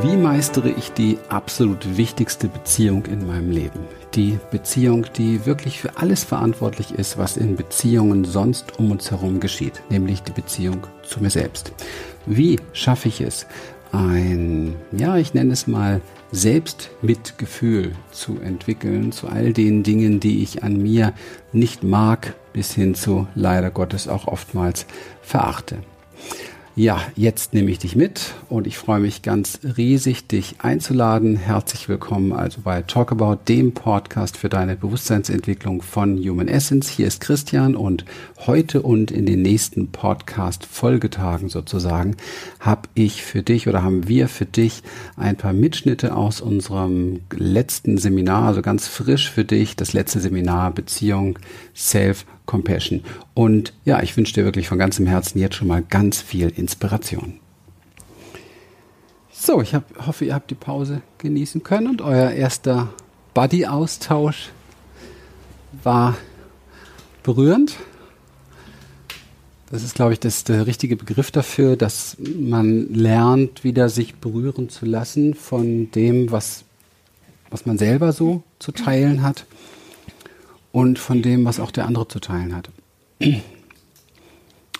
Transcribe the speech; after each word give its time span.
Wie 0.00 0.16
meistere 0.16 0.70
ich 0.70 0.92
die 0.92 1.18
absolut 1.28 1.96
wichtigste 1.96 2.46
Beziehung 2.46 3.06
in 3.06 3.26
meinem 3.26 3.50
Leben? 3.50 3.80
Die 4.14 4.38
Beziehung, 4.52 5.06
die 5.16 5.44
wirklich 5.44 5.80
für 5.80 5.96
alles 5.96 6.22
verantwortlich 6.22 6.92
ist, 6.92 7.18
was 7.18 7.36
in 7.36 7.56
Beziehungen 7.56 8.24
sonst 8.24 8.78
um 8.78 8.92
uns 8.92 9.10
herum 9.10 9.40
geschieht, 9.40 9.82
nämlich 9.90 10.22
die 10.22 10.32
Beziehung 10.32 10.86
zu 11.02 11.20
mir 11.20 11.30
selbst. 11.30 11.72
Wie 12.26 12.60
schaffe 12.72 13.08
ich 13.08 13.20
es, 13.20 13.46
ein, 13.90 14.76
ja, 14.92 15.16
ich 15.16 15.34
nenne 15.34 15.52
es 15.52 15.66
mal 15.66 16.00
Selbstmitgefühl 16.30 17.92
zu 18.12 18.38
entwickeln 18.40 19.10
zu 19.10 19.26
all 19.26 19.52
den 19.52 19.82
Dingen, 19.82 20.20
die 20.20 20.42
ich 20.44 20.62
an 20.62 20.80
mir 20.80 21.12
nicht 21.52 21.82
mag, 21.82 22.34
bis 22.52 22.72
hin 22.72 22.94
zu 22.94 23.26
leider 23.34 23.70
Gottes 23.70 24.06
auch 24.06 24.28
oftmals 24.28 24.86
verachte. 25.22 25.78
Ja, 26.78 27.02
jetzt 27.16 27.54
nehme 27.54 27.72
ich 27.72 27.80
dich 27.80 27.96
mit 27.96 28.34
und 28.48 28.68
ich 28.68 28.78
freue 28.78 29.00
mich 29.00 29.22
ganz 29.22 29.58
riesig, 29.76 30.28
dich 30.28 30.60
einzuladen. 30.60 31.34
Herzlich 31.34 31.88
willkommen 31.88 32.32
also 32.32 32.60
bei 32.62 32.82
Talk 32.82 33.10
About, 33.10 33.38
dem 33.48 33.74
Podcast 33.74 34.36
für 34.36 34.48
deine 34.48 34.76
Bewusstseinsentwicklung 34.76 35.82
von 35.82 36.18
Human 36.18 36.46
Essence. 36.46 36.88
Hier 36.88 37.08
ist 37.08 37.20
Christian 37.20 37.74
und 37.74 38.04
heute 38.46 38.82
und 38.82 39.10
in 39.10 39.26
den 39.26 39.42
nächsten 39.42 39.90
Podcast-Folgetagen 39.90 41.48
sozusagen 41.48 42.16
habe 42.60 42.82
ich 42.94 43.24
für 43.24 43.42
dich 43.42 43.66
oder 43.66 43.82
haben 43.82 44.06
wir 44.06 44.28
für 44.28 44.46
dich 44.46 44.84
ein 45.16 45.34
paar 45.34 45.52
Mitschnitte 45.52 46.14
aus 46.14 46.40
unserem 46.40 47.22
letzten 47.36 47.98
Seminar, 47.98 48.44
also 48.44 48.62
ganz 48.62 48.86
frisch 48.86 49.28
für 49.28 49.44
dich, 49.44 49.74
das 49.74 49.94
letzte 49.94 50.20
Seminar 50.20 50.70
Beziehung 50.70 51.40
Self 51.74 52.24
Compassion. 52.48 53.02
Und 53.34 53.74
ja, 53.84 54.02
ich 54.02 54.16
wünsche 54.16 54.32
dir 54.32 54.44
wirklich 54.44 54.68
von 54.68 54.78
ganzem 54.78 55.06
Herzen 55.06 55.38
jetzt 55.38 55.54
schon 55.54 55.68
mal 55.68 55.82
ganz 55.82 56.20
viel 56.20 56.48
Inspiration. 56.48 57.38
So, 59.30 59.60
ich 59.60 59.74
hab, 59.74 59.84
hoffe, 60.06 60.24
ihr 60.24 60.34
habt 60.34 60.50
die 60.50 60.56
Pause 60.56 61.02
genießen 61.18 61.62
können 61.62 61.86
und 61.86 62.00
euer 62.00 62.30
erster 62.30 62.88
Buddy-Austausch 63.34 64.48
war 65.84 66.16
berührend. 67.22 67.76
Das 69.70 69.82
ist, 69.82 69.94
glaube 69.94 70.14
ich, 70.14 70.20
das, 70.20 70.44
der 70.44 70.66
richtige 70.66 70.96
Begriff 70.96 71.30
dafür, 71.30 71.76
dass 71.76 72.16
man 72.18 72.94
lernt, 72.94 73.62
wieder 73.62 73.90
sich 73.90 74.14
berühren 74.14 74.70
zu 74.70 74.86
lassen 74.86 75.34
von 75.34 75.90
dem, 75.90 76.32
was, 76.32 76.64
was 77.50 77.66
man 77.66 77.76
selber 77.76 78.12
so 78.12 78.42
zu 78.58 78.72
teilen 78.72 79.22
hat 79.22 79.44
und 80.72 80.98
von 80.98 81.22
dem, 81.22 81.44
was 81.44 81.60
auch 81.60 81.70
der 81.70 81.86
andere 81.86 82.08
zu 82.08 82.20
teilen 82.20 82.54
hat. 82.54 82.70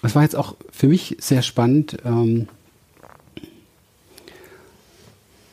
Es 0.02 0.14
war 0.14 0.22
jetzt 0.22 0.36
auch 0.36 0.54
für 0.70 0.86
mich 0.86 1.16
sehr 1.18 1.42
spannend. 1.42 1.98
Ähm, 2.04 2.48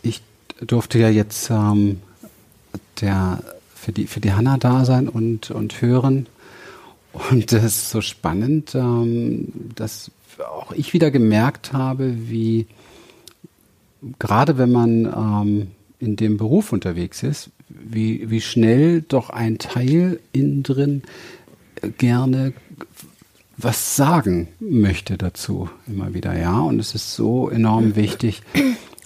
ich 0.03 0.21
durfte 0.61 0.99
ja 0.99 1.09
jetzt 1.09 1.49
ähm, 1.49 2.01
der, 3.01 3.43
für, 3.73 3.91
die, 3.91 4.07
für 4.07 4.19
die 4.19 4.33
Hanna 4.33 4.57
da 4.57 4.85
sein 4.85 5.09
und, 5.09 5.49
und 5.51 5.81
hören. 5.81 6.27
Und 7.31 7.51
das 7.51 7.63
ist 7.63 7.89
so 7.89 8.01
spannend, 8.01 8.75
ähm, 8.75 9.47
dass 9.73 10.11
auch 10.39 10.73
ich 10.73 10.93
wieder 10.93 11.11
gemerkt 11.11 11.73
habe, 11.73 12.29
wie 12.29 12.67
gerade 14.19 14.57
wenn 14.57 14.71
man 14.71 15.67
in 15.99 16.15
dem 16.15 16.37
Beruf 16.37 16.73
unterwegs 16.73 17.23
ist, 17.23 17.49
wie, 17.69 18.29
wie 18.29 18.41
schnell 18.41 19.01
doch 19.01 19.29
ein 19.29 19.57
Teil 19.57 20.19
innen 20.31 20.63
drin 20.63 21.03
gerne 21.97 22.53
was 23.57 23.95
sagen 23.95 24.49
möchte 24.59 25.17
dazu 25.17 25.69
immer 25.87 26.13
wieder, 26.13 26.37
ja. 26.37 26.59
Und 26.59 26.79
es 26.79 26.95
ist 26.95 27.15
so 27.15 27.49
enorm 27.49 27.95
wichtig, 27.95 28.41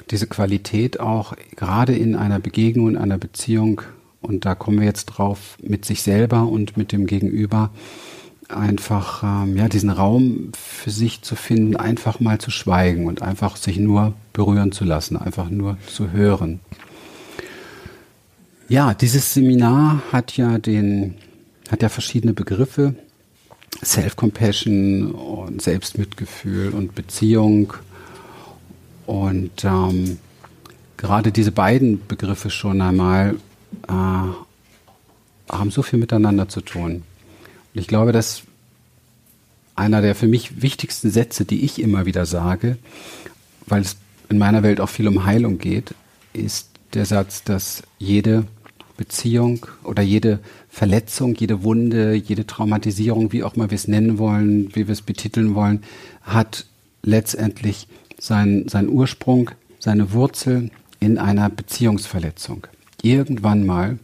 diese 0.09 0.27
Qualität 0.27 0.99
auch 0.99 1.33
gerade 1.55 1.95
in 1.95 2.16
einer 2.16 2.39
Begegnung, 2.39 2.89
in 2.89 2.97
einer 2.97 3.17
Beziehung, 3.17 3.81
und 4.22 4.45
da 4.45 4.56
kommen 4.56 4.79
wir 4.79 4.85
jetzt 4.85 5.05
drauf, 5.05 5.57
mit 5.61 5.85
sich 5.85 6.01
selber 6.01 6.47
und 6.47 6.78
mit 6.78 6.91
dem 6.91 7.05
Gegenüber, 7.05 7.72
einfach 8.50 9.22
ähm, 9.23 9.55
ja 9.55 9.69
diesen 9.69 9.91
Raum 9.91 10.51
für 10.57 10.89
sich 10.89 11.22
zu 11.22 11.35
finden, 11.35 11.75
einfach 11.75 12.19
mal 12.19 12.39
zu 12.39 12.50
schweigen 12.50 13.05
und 13.05 13.22
einfach 13.22 13.55
sich 13.55 13.78
nur 13.78 14.13
berühren 14.34 14.72
zu 14.72 14.85
lassen, 14.85 15.17
einfach 15.17 15.51
nur 15.51 15.78
zu 15.85 16.11
hören. 16.11 16.59
Ja, 18.69 18.94
dieses 18.94 19.34
Seminar 19.34 20.03
hat 20.12 20.38
ja 20.38 20.59
den, 20.59 21.16
hat 21.72 21.81
ja 21.81 21.90
verschiedene 21.90 22.34
Begriffe. 22.34 22.94
Self-Compassion 23.84 25.12
und 25.12 25.59
Selbstmitgefühl 25.59 26.69
und 26.69 26.94
Beziehung. 26.94 27.74
Und 29.08 29.63
ähm, 29.63 30.19
gerade 30.97 31.31
diese 31.31 31.52
beiden 31.52 32.06
Begriffe 32.08 32.52
schon 32.52 32.79
einmal 32.81 33.38
äh, 33.88 33.91
haben 33.91 35.72
so 35.72 35.81
viel 35.81 35.97
miteinander 35.97 36.47
zu 36.47 36.62
tun. 36.62 37.03
Und 37.74 37.81
ich 37.81 37.88
glaube, 37.88 38.12
dass 38.12 38.44
einer 39.75 40.03
der 40.03 40.13
für 40.13 40.28
mich 40.28 40.62
wichtigsten 40.62 41.09
Sätze, 41.09 41.44
die 41.44 41.66
ich 41.66 41.81
immer 41.81 42.06
wieder 42.06 42.28
sage, 42.28 42.78
weil 43.66 43.81
es 43.81 43.97
in 44.29 44.38
meiner 44.38 44.62
Welt 44.62 44.79
auch 44.79 44.90
viel 44.90 45.08
um 45.08 45.25
Heilung 45.25 45.58
geht, 45.58 45.96
ist 46.34 46.69
der 46.94 47.08
Satz, 47.08 47.44
dass 47.44 47.81
jede 47.97 48.46
Beziehung 48.99 49.65
oder 49.85 50.03
jede 50.03 50.39
Verletzung, 50.67 51.33
jede 51.33 51.63
Wunde, 51.63 52.15
jede 52.15 52.45
Traumatisierung, 52.45 53.31
wie 53.31 53.43
auch 53.43 53.55
mal 53.55 53.71
wir 53.71 53.75
es 53.75 53.87
nennen 53.87 54.17
wollen, 54.17 54.75
wie 54.75 54.87
wir 54.87 54.91
es 54.91 55.01
betiteln 55.01 55.55
wollen, 55.55 55.83
hat 56.21 56.65
letztendlich 57.01 57.87
seinen, 58.19 58.67
seinen 58.67 58.89
Ursprung, 58.89 59.51
seine 59.79 60.11
Wurzel 60.11 60.69
in 60.99 61.17
einer 61.17 61.49
Beziehungsverletzung. 61.49 62.67
Irgendwann 63.01 63.65
mal 63.65 63.99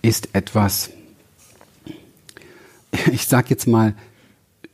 ist 0.00 0.30
etwas, 0.32 0.88
ich 3.12 3.26
sag 3.26 3.50
jetzt 3.50 3.66
mal, 3.66 3.94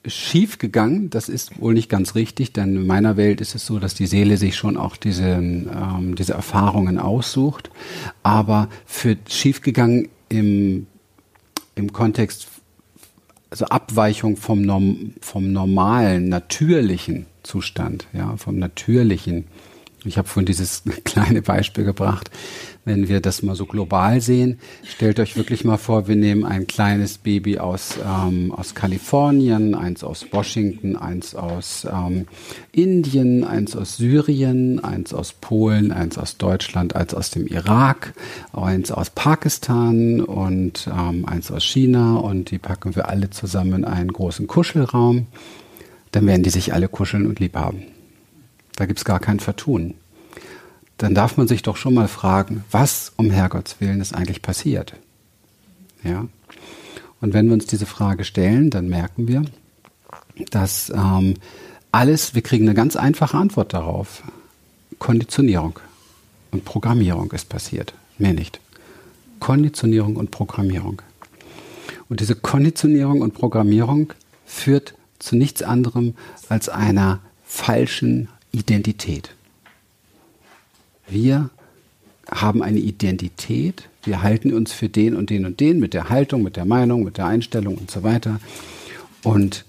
schief 0.06 0.58
gegangen. 0.58 1.10
Das 1.10 1.28
ist 1.28 1.60
wohl 1.60 1.74
nicht 1.74 1.88
ganz 1.88 2.14
richtig, 2.14 2.52
denn 2.52 2.76
in 2.76 2.86
meiner 2.86 3.16
Welt 3.16 3.40
ist 3.40 3.54
es 3.54 3.66
so, 3.66 3.78
dass 3.78 3.94
die 3.94 4.06
Seele 4.06 4.36
sich 4.36 4.56
schon 4.56 4.76
auch 4.76 4.96
diese, 4.96 5.24
ähm, 5.24 6.14
diese 6.16 6.34
Erfahrungen 6.34 6.98
aussucht. 6.98 7.70
Aber 8.22 8.68
für 8.84 9.16
schief 9.28 9.60
gegangen 9.60 10.08
im, 10.28 10.86
im 11.74 11.92
Kontext, 11.92 12.48
also 13.50 13.66
Abweichung 13.66 14.36
vom, 14.36 14.62
Norm, 14.62 15.12
vom 15.20 15.52
normalen, 15.52 16.28
natürlichen 16.28 17.26
Zustand, 17.42 18.06
ja, 18.12 18.36
vom 18.36 18.58
natürlichen. 18.58 19.44
Ich 20.04 20.18
habe 20.18 20.28
vorhin 20.28 20.46
dieses 20.46 20.82
kleine 21.04 21.42
Beispiel 21.42 21.84
gebracht 21.84 22.30
wenn 22.84 23.08
wir 23.08 23.20
das 23.20 23.42
mal 23.42 23.54
so 23.54 23.66
global 23.66 24.20
sehen, 24.20 24.58
stellt 24.84 25.20
euch 25.20 25.36
wirklich 25.36 25.64
mal 25.64 25.76
vor, 25.76 26.08
wir 26.08 26.16
nehmen 26.16 26.44
ein 26.44 26.66
kleines 26.66 27.18
Baby 27.18 27.58
aus, 27.58 27.98
ähm, 28.04 28.50
aus 28.52 28.74
Kalifornien, 28.74 29.74
eins 29.74 30.02
aus 30.02 30.26
Washington, 30.32 30.96
eins 30.96 31.34
aus 31.34 31.86
ähm, 31.90 32.26
Indien, 32.72 33.44
eins 33.44 33.76
aus 33.76 33.98
Syrien, 33.98 34.82
eins 34.82 35.14
aus 35.14 35.32
Polen, 35.32 35.92
eins 35.92 36.18
aus 36.18 36.38
Deutschland, 36.38 36.96
eins 36.96 37.14
aus 37.14 37.30
dem 37.30 37.46
Irak, 37.46 38.14
eins 38.52 38.90
aus 38.90 39.10
Pakistan 39.10 40.20
und 40.20 40.88
ähm, 40.88 41.24
eins 41.26 41.52
aus 41.52 41.62
China 41.62 42.16
und 42.16 42.50
die 42.50 42.58
packen 42.58 42.96
wir 42.96 43.08
alle 43.08 43.30
zusammen 43.30 43.74
in 43.74 43.84
einen 43.84 44.12
großen 44.12 44.48
Kuschelraum. 44.48 45.26
Dann 46.10 46.26
werden 46.26 46.42
die 46.42 46.50
sich 46.50 46.74
alle 46.74 46.88
kuscheln 46.88 47.26
und 47.26 47.38
lieb 47.38 47.56
haben. 47.56 47.84
Da 48.76 48.86
gibt's 48.86 49.04
gar 49.04 49.20
kein 49.20 49.40
Vertun 49.40 49.94
dann 51.02 51.16
darf 51.16 51.36
man 51.36 51.48
sich 51.48 51.62
doch 51.62 51.76
schon 51.76 51.94
mal 51.94 52.06
fragen, 52.06 52.64
was 52.70 53.12
um 53.16 53.28
Herrgotts 53.28 53.80
Willen 53.80 54.00
ist 54.00 54.14
eigentlich 54.14 54.40
passiert. 54.40 54.94
Ja? 56.04 56.28
Und 57.20 57.34
wenn 57.34 57.46
wir 57.46 57.54
uns 57.54 57.66
diese 57.66 57.86
Frage 57.86 58.22
stellen, 58.22 58.70
dann 58.70 58.88
merken 58.88 59.26
wir, 59.26 59.44
dass 60.50 60.92
ähm, 60.94 61.34
alles, 61.90 62.36
wir 62.36 62.42
kriegen 62.42 62.66
eine 62.66 62.74
ganz 62.74 62.94
einfache 62.94 63.36
Antwort 63.36 63.74
darauf. 63.74 64.22
Konditionierung 65.00 65.80
und 66.52 66.64
Programmierung 66.64 67.32
ist 67.32 67.48
passiert. 67.48 67.94
Mehr 68.18 68.32
nicht. 68.32 68.60
Konditionierung 69.40 70.14
und 70.14 70.30
Programmierung. 70.30 71.02
Und 72.08 72.20
diese 72.20 72.36
Konditionierung 72.36 73.22
und 73.22 73.34
Programmierung 73.34 74.12
führt 74.46 74.94
zu 75.18 75.34
nichts 75.34 75.64
anderem 75.64 76.14
als 76.48 76.68
einer 76.68 77.18
falschen 77.44 78.28
Identität. 78.52 79.34
Wir 81.08 81.50
haben 82.30 82.62
eine 82.62 82.78
Identität, 82.78 83.88
wir 84.04 84.22
halten 84.22 84.52
uns 84.52 84.72
für 84.72 84.88
den 84.88 85.16
und 85.16 85.30
den 85.30 85.44
und 85.44 85.60
den 85.60 85.80
mit 85.80 85.94
der 85.94 86.08
Haltung, 86.08 86.42
mit 86.42 86.56
der 86.56 86.64
Meinung, 86.64 87.04
mit 87.04 87.18
der 87.18 87.26
Einstellung 87.26 87.76
und 87.76 87.90
so 87.90 88.02
weiter. 88.02 88.40
Und, 89.22 89.64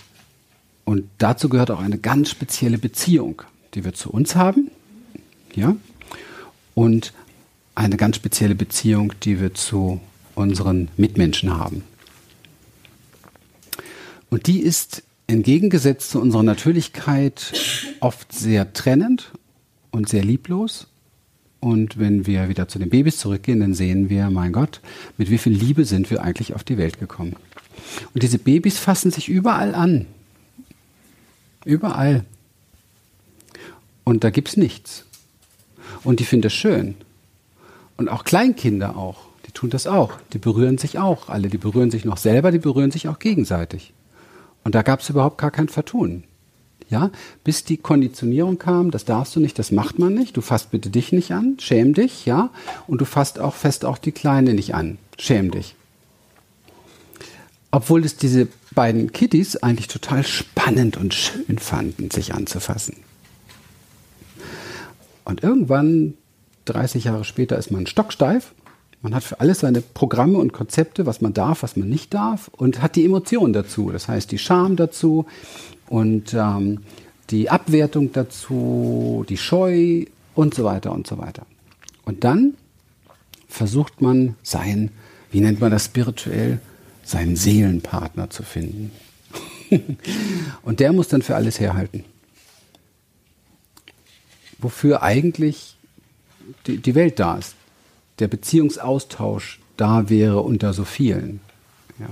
und 0.85 1.09
dazu 1.17 1.49
gehört 1.49 1.71
auch 1.71 1.79
eine 1.79 1.97
ganz 1.97 2.29
spezielle 2.29 2.77
Beziehung, 2.77 3.41
die 3.73 3.83
wir 3.83 3.93
zu 3.93 4.09
uns 4.11 4.35
haben, 4.35 4.69
ja, 5.55 5.75
und 6.75 7.13
eine 7.75 7.97
ganz 7.97 8.15
spezielle 8.15 8.55
Beziehung, 8.55 9.13
die 9.23 9.39
wir 9.39 9.53
zu 9.53 9.99
unseren 10.35 10.89
Mitmenschen 10.97 11.57
haben. 11.57 11.83
Und 14.29 14.47
die 14.47 14.59
ist 14.59 15.03
entgegengesetzt 15.27 16.11
zu 16.11 16.21
unserer 16.21 16.43
Natürlichkeit 16.43 17.53
oft 17.99 18.33
sehr 18.33 18.73
trennend 18.73 19.31
und 19.91 20.09
sehr 20.09 20.23
lieblos 20.23 20.87
Und 21.63 21.97
wenn 21.97 22.27
wir 22.27 22.49
wieder 22.49 22.67
zu 22.67 22.77
den 22.77 22.89
Babys 22.89 23.19
zurückgehen, 23.19 23.61
dann 23.61 23.73
sehen 23.73 24.09
wir, 24.09 24.29
mein 24.29 24.51
Gott, 24.51 24.81
mit 25.17 25.29
wie 25.29 25.37
viel 25.37 25.53
Liebe 25.53 25.85
sind 25.85 26.11
wir 26.11 26.21
eigentlich 26.21 26.53
auf 26.53 26.65
die 26.65 26.77
Welt 26.77 26.99
gekommen. 26.99 27.37
Und 28.13 28.21
diese 28.21 28.37
Babys 28.37 28.79
fassen 28.79 29.11
sich 29.11 29.29
überall 29.29 29.73
an. 29.73 30.05
Überall. 31.63 32.25
Und 34.03 34.25
da 34.25 34.29
gibt 34.29 34.49
es 34.49 34.57
nichts. 34.57 35.05
Und 36.03 36.19
die 36.19 36.25
finden 36.25 36.43
das 36.43 36.53
schön. 36.53 36.95
Und 37.95 38.09
auch 38.09 38.25
Kleinkinder 38.25 38.97
auch. 38.97 39.21
Die 39.47 39.51
tun 39.51 39.69
das 39.69 39.87
auch. 39.87 40.19
Die 40.33 40.39
berühren 40.39 40.77
sich 40.77 40.99
auch. 40.99 41.29
Alle, 41.29 41.47
die 41.47 41.57
berühren 41.57 41.91
sich 41.91 42.03
noch 42.03 42.17
selber, 42.17 42.51
die 42.51 42.59
berühren 42.59 42.91
sich 42.91 43.07
auch 43.07 43.19
gegenseitig. 43.19 43.93
Und 44.63 44.75
da 44.75 44.81
gab 44.81 45.01
es 45.01 45.09
überhaupt 45.09 45.37
gar 45.37 45.51
kein 45.51 45.69
Vertun. 45.69 46.23
Ja, 46.89 47.11
bis 47.43 47.63
die 47.63 47.77
Konditionierung 47.77 48.59
kam, 48.59 48.91
das 48.91 49.05
darfst 49.05 49.35
du 49.35 49.39
nicht, 49.39 49.57
das 49.57 49.71
macht 49.71 49.97
man 49.99 50.13
nicht. 50.13 50.37
Du 50.37 50.41
fasst 50.41 50.69
bitte 50.69 50.89
dich 50.89 51.11
nicht 51.11 51.31
an, 51.31 51.57
schäm 51.59 51.93
dich, 51.93 52.25
ja. 52.25 52.51
Und 52.87 53.01
du 53.01 53.05
fasst 53.05 53.39
auch 53.39 53.55
fest 53.55 53.85
auch 53.85 53.97
die 53.97 54.11
Kleine 54.11 54.53
nicht 54.53 54.75
an, 54.75 54.97
schäm 55.17 55.49
dich. 55.49 55.75
Obwohl 57.71 58.05
es 58.05 58.17
diese 58.17 58.47
beiden 58.75 59.11
Kitties 59.11 59.57
eigentlich 59.57 59.87
total 59.87 60.23
spannend 60.23 60.97
und 60.97 61.13
schön 61.13 61.57
fanden, 61.57 62.11
sich 62.11 62.33
anzufassen. 62.35 62.97
Und 65.25 65.41
irgendwann, 65.41 66.13
30 66.65 67.05
Jahre 67.05 67.23
später, 67.23 67.57
ist 67.57 67.71
man 67.71 67.87
stocksteif. 67.87 68.53
Man 69.03 69.13
hat 69.13 69.23
für 69.23 69.39
alles 69.39 69.59
seine 69.59 69.81
Programme 69.81 70.39
und 70.39 70.53
Konzepte, 70.53 71.05
was 71.05 71.21
man 71.21 71.33
darf, 71.33 71.61
was 71.61 71.75
man 71.75 71.89
nicht 71.89 72.13
darf, 72.13 72.47
und 72.47 72.81
hat 72.81 72.95
die 72.95 73.05
Emotionen 73.05 73.53
dazu. 73.53 73.91
Das 73.91 74.07
heißt, 74.07 74.31
die 74.31 74.39
Scham 74.39 74.77
dazu, 74.77 75.27
und 75.87 76.33
ähm, 76.33 76.79
die 77.29 77.49
Abwertung 77.49 78.11
dazu, 78.13 79.25
die 79.29 79.37
Scheu 79.37 80.05
und 80.33 80.53
so 80.53 80.63
weiter 80.63 80.91
und 80.91 81.05
so 81.05 81.17
weiter. 81.19 81.45
Und 82.05 82.23
dann 82.23 82.55
versucht 83.47 84.01
man 84.01 84.35
sein, 84.41 84.89
wie 85.31 85.41
nennt 85.41 85.59
man 85.59 85.69
das 85.69 85.85
spirituell, 85.85 86.59
seinen 87.03 87.35
Seelenpartner 87.35 88.29
zu 88.29 88.41
finden. 88.41 88.91
und 90.63 90.79
der 90.79 90.93
muss 90.93 91.09
dann 91.09 91.21
für 91.21 91.35
alles 91.35 91.59
herhalten. 91.59 92.05
Wofür 94.57 95.03
eigentlich 95.03 95.75
die, 96.65 96.77
die 96.77 96.95
Welt 96.95 97.19
da 97.19 97.37
ist. 97.37 97.55
Der 98.19 98.27
Beziehungsaustausch 98.27 99.59
da 99.77 100.09
wäre 100.09 100.41
unter 100.41 100.73
so 100.73 100.85
vielen. 100.85 101.39
Ja. 101.99 102.09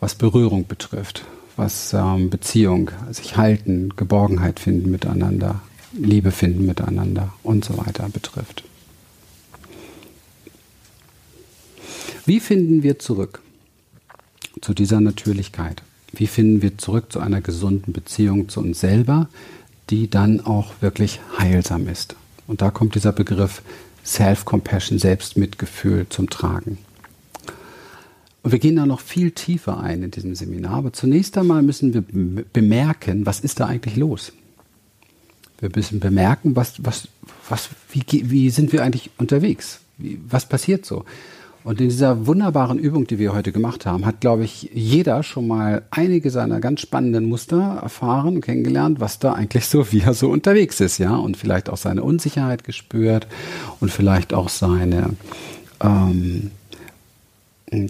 Was 0.00 0.14
Berührung 0.14 0.66
betrifft 0.66 1.24
was 1.60 1.92
ähm, 1.92 2.30
Beziehung, 2.30 2.90
sich 3.10 3.36
halten, 3.36 3.90
Geborgenheit 3.94 4.58
finden 4.60 4.90
miteinander, 4.90 5.60
Liebe 5.92 6.30
finden 6.30 6.64
miteinander 6.64 7.34
und 7.42 7.64
so 7.64 7.76
weiter 7.76 8.08
betrifft. 8.08 8.64
Wie 12.24 12.40
finden 12.40 12.82
wir 12.82 12.98
zurück 12.98 13.42
zu 14.62 14.72
dieser 14.72 15.00
Natürlichkeit? 15.00 15.82
Wie 16.12 16.26
finden 16.26 16.62
wir 16.62 16.78
zurück 16.78 17.12
zu 17.12 17.20
einer 17.20 17.42
gesunden 17.42 17.92
Beziehung 17.92 18.48
zu 18.48 18.60
uns 18.60 18.80
selber, 18.80 19.28
die 19.90 20.08
dann 20.08 20.40
auch 20.40 20.72
wirklich 20.80 21.20
heilsam 21.38 21.88
ist? 21.88 22.16
Und 22.46 22.62
da 22.62 22.70
kommt 22.70 22.94
dieser 22.94 23.12
Begriff 23.12 23.62
Self-Compassion, 24.04 24.98
Selbstmitgefühl 24.98 26.06
zum 26.08 26.30
Tragen. 26.30 26.78
Und 28.42 28.52
wir 28.52 28.58
gehen 28.58 28.76
da 28.76 28.86
noch 28.86 29.00
viel 29.00 29.32
tiefer 29.32 29.80
ein 29.80 30.02
in 30.02 30.10
diesem 30.10 30.34
Seminar. 30.34 30.74
Aber 30.74 30.92
zunächst 30.92 31.36
einmal 31.36 31.62
müssen 31.62 31.92
wir 31.92 32.02
bemerken, 32.52 33.26
was 33.26 33.40
ist 33.40 33.60
da 33.60 33.66
eigentlich 33.66 33.96
los? 33.96 34.32
Wir 35.58 35.70
müssen 35.74 36.00
bemerken, 36.00 36.56
was, 36.56 36.82
was, 36.82 37.08
was, 37.48 37.68
wie, 37.90 38.30
wie 38.30 38.48
sind 38.50 38.72
wir 38.72 38.82
eigentlich 38.82 39.10
unterwegs? 39.18 39.80
Wie, 39.98 40.18
was 40.26 40.48
passiert 40.48 40.86
so? 40.86 41.04
Und 41.62 41.80
in 41.80 41.88
dieser 41.90 42.26
wunderbaren 42.26 42.78
Übung, 42.78 43.06
die 43.06 43.18
wir 43.18 43.34
heute 43.34 43.52
gemacht 43.52 43.84
haben, 43.84 44.06
hat, 44.06 44.20
glaube 44.20 44.44
ich, 44.44 44.70
jeder 44.72 45.22
schon 45.22 45.46
mal 45.46 45.82
einige 45.90 46.30
seiner 46.30 46.58
ganz 46.58 46.80
spannenden 46.80 47.26
Muster 47.26 47.80
erfahren 47.82 48.36
und 48.36 48.40
kennengelernt, 48.40 48.98
was 48.98 49.18
da 49.18 49.34
eigentlich 49.34 49.66
so, 49.66 49.92
wie 49.92 50.00
er 50.00 50.14
so 50.14 50.30
unterwegs 50.30 50.80
ist, 50.80 50.98
ja, 50.98 51.14
und 51.14 51.36
vielleicht 51.36 51.68
auch 51.68 51.76
seine 51.76 52.02
Unsicherheit 52.02 52.64
gespürt 52.64 53.26
und 53.78 53.90
vielleicht 53.90 54.32
auch 54.32 54.48
seine, 54.48 55.10
ähm, 55.82 56.50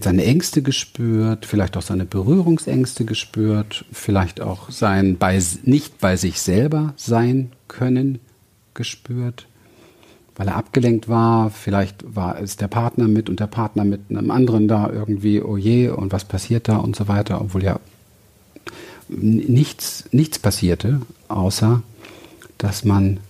seine 0.03 0.25
Ängste 0.25 0.63
gespürt, 0.63 1.47
vielleicht 1.47 1.77
auch 1.77 1.83
seine 1.83 2.05
Berührungsängste 2.05 3.05
gespürt, 3.05 3.85
vielleicht 3.93 4.41
auch 4.41 4.71
sein 4.71 5.17
bei, 5.17 5.41
nicht 5.63 6.01
bei 6.01 6.17
sich 6.17 6.41
selber 6.41 6.93
sein 6.97 7.53
können 7.69 8.19
gespürt, 8.75 9.47
weil 10.41 10.49
er 10.49 10.57
abgelenkt 10.57 11.07
war, 11.07 11.51
vielleicht 11.51 12.17
war 12.17 12.41
es 12.41 12.57
der 12.57 12.69
Partner 12.69 13.07
mit 13.09 13.29
und 13.29 13.41
der 13.41 13.47
Partner 13.47 13.85
mit 13.85 14.01
einem 14.09 14.31
anderen 14.31 14.69
da 14.69 14.89
irgendwie, 14.91 15.43
oh 15.43 15.59
je, 15.59 15.91
und 15.91 16.15
was 16.15 16.25
passiert 16.25 16.67
da 16.67 16.79
und 16.79 16.97
so 16.97 17.09
weiter, 17.09 17.43
obwohl 17.43 17.63
ja 17.63 17.79
nichts, 19.09 20.07
nichts 20.13 20.39
passierte, 20.39 21.03
außer 21.29 21.83
dass 22.57 22.87
man 22.87 23.21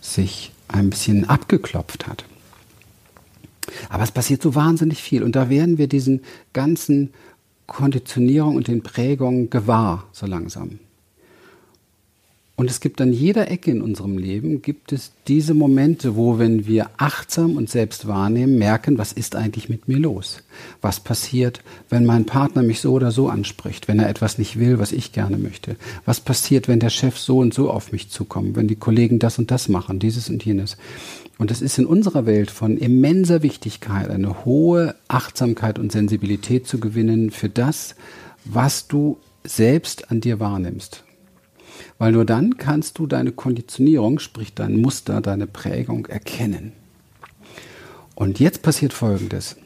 sich 0.00 0.50
ein 0.66 0.90
bisschen 0.90 1.28
abgeklopft 1.28 2.08
hat. 2.08 2.24
Aber 3.88 4.02
es 4.02 4.10
passiert 4.10 4.42
so 4.42 4.56
wahnsinnig 4.56 5.00
viel. 5.00 5.22
Und 5.22 5.36
da 5.36 5.48
werden 5.50 5.78
wir 5.78 5.86
diesen 5.86 6.22
ganzen 6.52 7.10
Konditionierungen 7.68 8.56
und 8.56 8.66
den 8.66 8.82
Prägungen 8.82 9.50
gewahr, 9.50 10.08
so 10.10 10.26
langsam. 10.26 10.80
Und 12.56 12.70
es 12.70 12.78
gibt 12.78 13.00
an 13.00 13.12
jeder 13.12 13.50
Ecke 13.50 13.72
in 13.72 13.82
unserem 13.82 14.16
Leben, 14.16 14.62
gibt 14.62 14.92
es 14.92 15.10
diese 15.26 15.54
Momente, 15.54 16.14
wo, 16.14 16.38
wenn 16.38 16.66
wir 16.66 16.90
achtsam 16.98 17.56
und 17.56 17.68
selbst 17.68 18.06
wahrnehmen, 18.06 18.58
merken, 18.58 18.96
was 18.96 19.12
ist 19.12 19.34
eigentlich 19.34 19.68
mit 19.68 19.88
mir 19.88 19.98
los? 19.98 20.44
Was 20.80 21.00
passiert, 21.00 21.62
wenn 21.90 22.04
mein 22.04 22.26
Partner 22.26 22.62
mich 22.62 22.80
so 22.80 22.92
oder 22.92 23.10
so 23.10 23.28
anspricht, 23.28 23.88
wenn 23.88 23.98
er 23.98 24.08
etwas 24.08 24.38
nicht 24.38 24.56
will, 24.56 24.78
was 24.78 24.92
ich 24.92 25.10
gerne 25.10 25.36
möchte? 25.36 25.74
Was 26.04 26.20
passiert, 26.20 26.68
wenn 26.68 26.78
der 26.78 26.90
Chef 26.90 27.18
so 27.18 27.38
und 27.38 27.52
so 27.52 27.70
auf 27.70 27.90
mich 27.90 28.10
zukommt, 28.10 28.54
wenn 28.54 28.68
die 28.68 28.76
Kollegen 28.76 29.18
das 29.18 29.36
und 29.40 29.50
das 29.50 29.68
machen, 29.68 29.98
dieses 29.98 30.30
und 30.30 30.44
jenes? 30.44 30.76
Und 31.38 31.50
es 31.50 31.60
ist 31.60 31.78
in 31.78 31.86
unserer 31.86 32.24
Welt 32.24 32.52
von 32.52 32.78
immenser 32.78 33.42
Wichtigkeit, 33.42 34.08
eine 34.08 34.44
hohe 34.44 34.94
Achtsamkeit 35.08 35.80
und 35.80 35.90
Sensibilität 35.90 36.68
zu 36.68 36.78
gewinnen 36.78 37.32
für 37.32 37.48
das, 37.48 37.96
was 38.44 38.86
du 38.86 39.18
selbst 39.42 40.12
an 40.12 40.20
dir 40.20 40.38
wahrnimmst. 40.38 41.03
Weil 41.98 42.12
nur 42.12 42.24
dann 42.24 42.56
kannst 42.56 42.98
du 42.98 43.06
deine 43.06 43.32
Konditionierung, 43.32 44.18
sprich 44.18 44.54
dein 44.54 44.76
Muster, 44.76 45.20
deine 45.20 45.46
Prägung 45.46 46.06
erkennen. 46.06 46.72
Und 48.14 48.40
jetzt 48.40 48.62
passiert 48.62 48.92
Folgendes. 48.92 49.56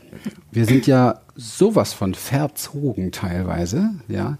Wir 0.50 0.64
sind 0.64 0.86
ja 0.86 1.20
sowas 1.36 1.92
von 1.92 2.14
verzogen 2.14 3.12
teilweise, 3.12 3.90
ja. 4.08 4.38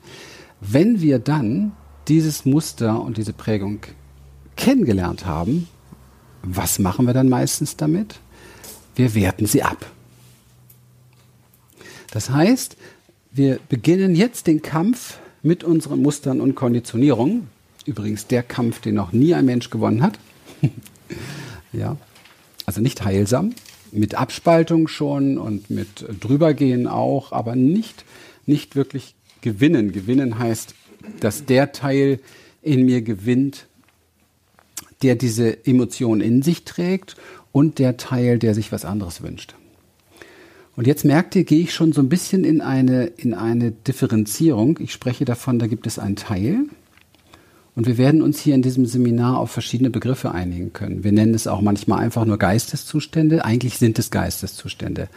Wenn 0.61 1.01
wir 1.01 1.19
dann 1.19 1.73
dieses 2.09 2.45
Muster 2.45 3.01
und 3.01 3.17
diese 3.17 3.33
Prägung 3.33 3.81
kennengelernt 4.57 5.25
haben, 5.27 5.69
was 6.43 6.79
machen 6.79 7.07
wir 7.07 7.15
dann 7.15 7.29
meistens 7.29 7.77
damit? 7.77 8.19
Wir 8.97 9.15
werten 9.15 9.47
sie 9.47 9.63
ab. 9.63 9.87
Das 12.11 12.31
heißt, 12.31 12.77
wir 13.31 13.61
beginnen 13.69 14.15
jetzt 14.15 14.47
den 14.47 14.63
Kampf 14.63 15.19
mit 15.43 15.63
unseren 15.63 16.03
Mustern 16.03 16.41
und 16.41 16.55
Konditionierungen. 16.55 17.49
Übrigens 17.89 18.27
der 18.27 18.43
Kampf, 18.43 18.83
den 18.83 18.97
noch 18.97 19.13
nie 19.13 19.33
ein 19.33 19.47
Mensch 19.47 19.71
gewonnen 19.71 20.03
hat. 20.03 20.19
ja, 21.73 21.97
also 22.67 22.83
nicht 22.83 23.03
heilsam, 23.03 23.55
mit 23.93 24.15
Abspaltung 24.15 24.89
schon 24.89 25.39
und 25.39 25.71
mit 25.71 26.05
drübergehen 26.21 26.87
auch, 26.87 27.33
aber 27.33 27.57
nicht, 27.57 28.05
nicht 28.45 28.77
wirklich 28.77 29.15
gewinnen. 29.41 29.93
Gewinnen 29.93 30.39
heißt, 30.39 30.75
dass 31.21 31.47
der 31.47 31.73
Teil 31.73 32.21
in 32.61 32.85
mir 32.85 33.01
gewinnt, 33.01 33.67
der 35.03 35.15
diese 35.15 35.65
Emotion 35.65 36.21
in 36.21 36.43
sich 36.43 36.65
trägt 36.65 37.17
und 37.53 37.79
der 37.79 37.97
Teil, 37.97 38.39
der 38.39 38.55
sich 38.55 38.71
was 38.71 38.85
anderes 38.85 39.23
wünscht. 39.23 39.55
Und 40.77 40.87
jetzt 40.87 41.07
merkt 41.07 41.35
ihr, 41.37 41.45
gehe 41.45 41.63
ich 41.63 41.73
schon 41.73 41.95
so 41.95 42.03
ein 42.03 42.11
bisschen 42.11 42.45
in 42.45 42.61
eine, 42.61 43.07
in 43.07 43.33
eine 43.33 43.71
Differenzierung. 43.71 44.79
Ich 44.79 44.93
spreche 44.93 45.25
davon, 45.25 45.59
da 45.59 45.67
gibt 45.67 45.87
es 45.87 45.99
einen 45.99 46.17
Teil. 46.17 46.67
Und 47.79 47.87
wir 47.87 47.97
werden 47.97 48.23
uns 48.23 48.41
hier 48.41 48.57
in 48.57 48.63
diesem 48.63 48.87
Seminar 48.87 49.39
auf 49.39 49.53
verschiedene 49.53 49.89
Begriffe 49.89 50.33
einigen 50.33 50.73
können. 50.73 51.05
Wir 51.05 51.13
nennen 51.13 51.33
es 51.33 51.47
auch 51.47 51.61
manchmal 51.61 52.01
einfach 52.01 52.25
nur 52.25 52.37
Geisteszustände. 52.37 53.45
Eigentlich 53.45 53.79
sind 53.79 54.01
es 54.01 54.11
Geisteszustände. 54.11 55.09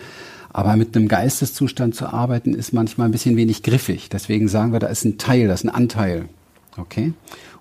Aber 0.53 0.75
mit 0.75 0.95
einem 0.95 1.07
Geisteszustand 1.07 1.95
zu 1.95 2.13
arbeiten 2.13 2.53
ist 2.53 2.71
manchmal 2.71 3.07
ein 3.07 3.11
bisschen 3.11 3.35
wenig 3.35 3.63
griffig. 3.63 4.09
Deswegen 4.09 4.47
sagen 4.47 4.73
wir, 4.73 4.79
da 4.79 4.85
ist 4.85 5.03
ein 5.05 5.17
Teil, 5.17 5.47
da 5.47 5.55
ist 5.55 5.63
ein 5.63 5.71
Anteil. 5.71 6.29
Okay? 6.77 7.13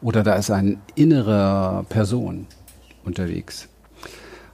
Oder 0.02 0.22
da 0.22 0.34
ist 0.34 0.50
eine 0.50 0.76
innere 0.96 1.86
Person 1.88 2.46
unterwegs. 3.02 3.68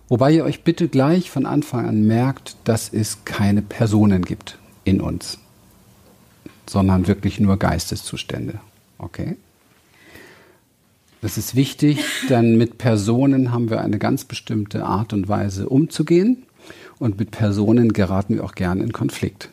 Wobei 0.06 0.30
ihr 0.30 0.44
euch 0.44 0.62
bitte 0.62 0.86
gleich 0.86 1.28
von 1.28 1.44
Anfang 1.44 1.88
an 1.88 2.06
merkt, 2.06 2.56
dass 2.62 2.92
es 2.92 3.24
keine 3.24 3.62
Personen 3.62 4.24
gibt 4.24 4.58
in 4.84 5.00
uns, 5.00 5.40
sondern 6.66 7.08
wirklich 7.08 7.40
nur 7.40 7.56
Geisteszustände. 7.58 8.60
Okay? 8.98 9.36
Das 11.22 11.38
ist 11.38 11.56
wichtig, 11.56 12.04
denn 12.28 12.56
mit 12.56 12.78
Personen 12.78 13.52
haben 13.52 13.70
wir 13.70 13.80
eine 13.80 13.98
ganz 13.98 14.24
bestimmte 14.24 14.84
Art 14.84 15.12
und 15.12 15.28
Weise 15.28 15.68
umzugehen 15.68 16.44
und 16.98 17.18
mit 17.18 17.30
Personen 17.30 17.92
geraten 17.92 18.36
wir 18.36 18.44
auch 18.44 18.54
gerne 18.54 18.82
in 18.82 18.92
Konflikt. 18.92 19.50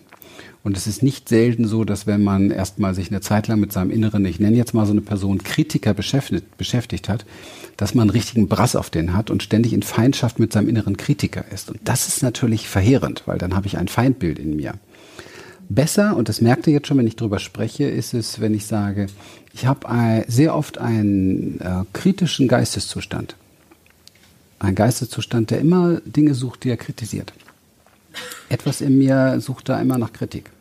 Und 0.64 0.78
es 0.78 0.88
ist 0.88 1.04
nicht 1.04 1.28
selten 1.28 1.66
so, 1.66 1.84
dass 1.84 2.08
wenn 2.08 2.24
man 2.24 2.50
erstmal 2.50 2.96
sich 2.96 3.10
eine 3.10 3.20
Zeit 3.20 3.50
lang 3.50 3.60
mit 3.60 3.74
seinem 3.74 3.92
Inneren, 3.92 4.24
ich 4.26 4.40
nenne 4.40 4.56
jetzt 4.56 4.74
mal 4.74 4.86
so 4.86 4.94
eine 4.94 5.02
Person 5.02 5.44
Kritiker 5.44 5.94
beschäftigt, 5.94 6.58
beschäftigt 6.58 7.10
hat, 7.10 7.26
dass 7.76 7.96
man 7.96 8.04
einen 8.04 8.12
richtigen 8.12 8.48
Brass 8.48 8.78
auf 8.78 8.90
den 8.90 9.14
hat 9.14 9.30
und 9.30 9.44
ständig 9.44 9.74
in 9.74 9.84
Feindschaft 9.84 10.40
mit 10.40 10.54
seinem 10.54 10.70
inneren 10.70 10.96
Kritiker 10.96 11.44
ist. 11.52 11.70
Und 11.70 11.80
das 11.84 12.08
ist 12.08 12.24
natürlich 12.24 12.70
verheerend, 12.70 13.24
weil 13.26 13.38
dann 13.38 13.56
habe 13.56 13.68
ich 13.68 13.78
ein 13.78 13.90
Feindbild 13.90 14.40
in 14.40 14.56
mir. 14.56 14.76
Besser, 15.70 16.16
und 16.16 16.30
das 16.30 16.42
merkt 16.42 16.68
ihr 16.68 16.74
jetzt 16.74 16.88
schon, 16.88 16.98
wenn 16.98 17.08
ich 17.08 17.16
drüber 17.16 17.40
spreche, 17.40 17.86
ist 17.86 18.14
es, 18.14 18.40
wenn 18.42 18.54
ich 18.54 18.66
sage, 18.66 19.08
ich 19.54 19.66
habe 19.66 20.26
sehr 20.28 20.56
oft 20.56 20.78
einen 20.78 21.60
äh, 21.62 21.84
kritischen 21.94 22.48
Geisteszustand. 22.48 23.36
Ein 24.60 24.76
Geisteszustand, 24.76 25.52
der 25.52 25.60
immer 25.60 26.02
Dinge 26.06 26.34
sucht, 26.34 26.64
die 26.64 26.70
er 26.70 26.78
kritisiert. 26.78 27.34
Etwas 28.50 28.82
in 28.82 28.98
mir 28.98 29.40
sucht 29.40 29.70
da 29.70 29.80
immer 29.82 29.98
nach 29.98 30.14
Kritik. 30.14 30.52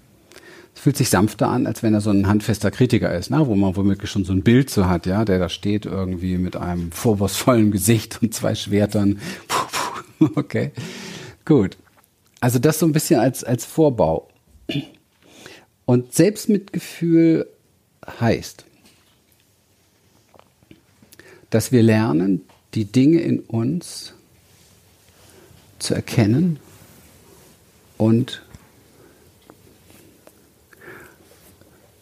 Es 0.74 0.80
fühlt 0.80 0.96
sich 0.96 1.10
sanfter 1.10 1.48
an, 1.48 1.66
als 1.66 1.82
wenn 1.82 1.94
er 1.94 2.00
so 2.00 2.10
ein 2.10 2.26
handfester 2.26 2.70
Kritiker 2.70 3.14
ist, 3.14 3.30
ne? 3.30 3.46
wo 3.46 3.54
man 3.54 3.76
womöglich 3.76 4.10
schon 4.10 4.24
so 4.24 4.32
ein 4.32 4.42
Bild 4.42 4.70
so 4.70 4.86
hat, 4.86 5.06
ja, 5.06 5.24
der 5.24 5.38
da 5.38 5.48
steht 5.48 5.86
irgendwie 5.86 6.38
mit 6.38 6.56
einem 6.56 6.90
vorwurfsvollen 6.92 7.70
Gesicht 7.70 8.20
und 8.22 8.34
zwei 8.34 8.54
Schwertern. 8.54 9.18
Okay, 10.36 10.70
gut. 11.44 11.76
Also 12.38 12.60
das 12.60 12.78
so 12.78 12.86
ein 12.86 12.92
bisschen 12.92 13.18
als, 13.18 13.42
als 13.42 13.64
Vorbau. 13.64 14.28
Und 15.84 16.14
Selbstmitgefühl 16.14 17.46
heißt, 18.06 18.64
dass 21.50 21.72
wir 21.72 21.82
lernen, 21.82 22.42
die 22.74 22.86
Dinge 22.86 23.20
in 23.20 23.40
uns 23.40 24.14
zu 25.78 25.94
erkennen 25.94 26.58
und 27.98 28.42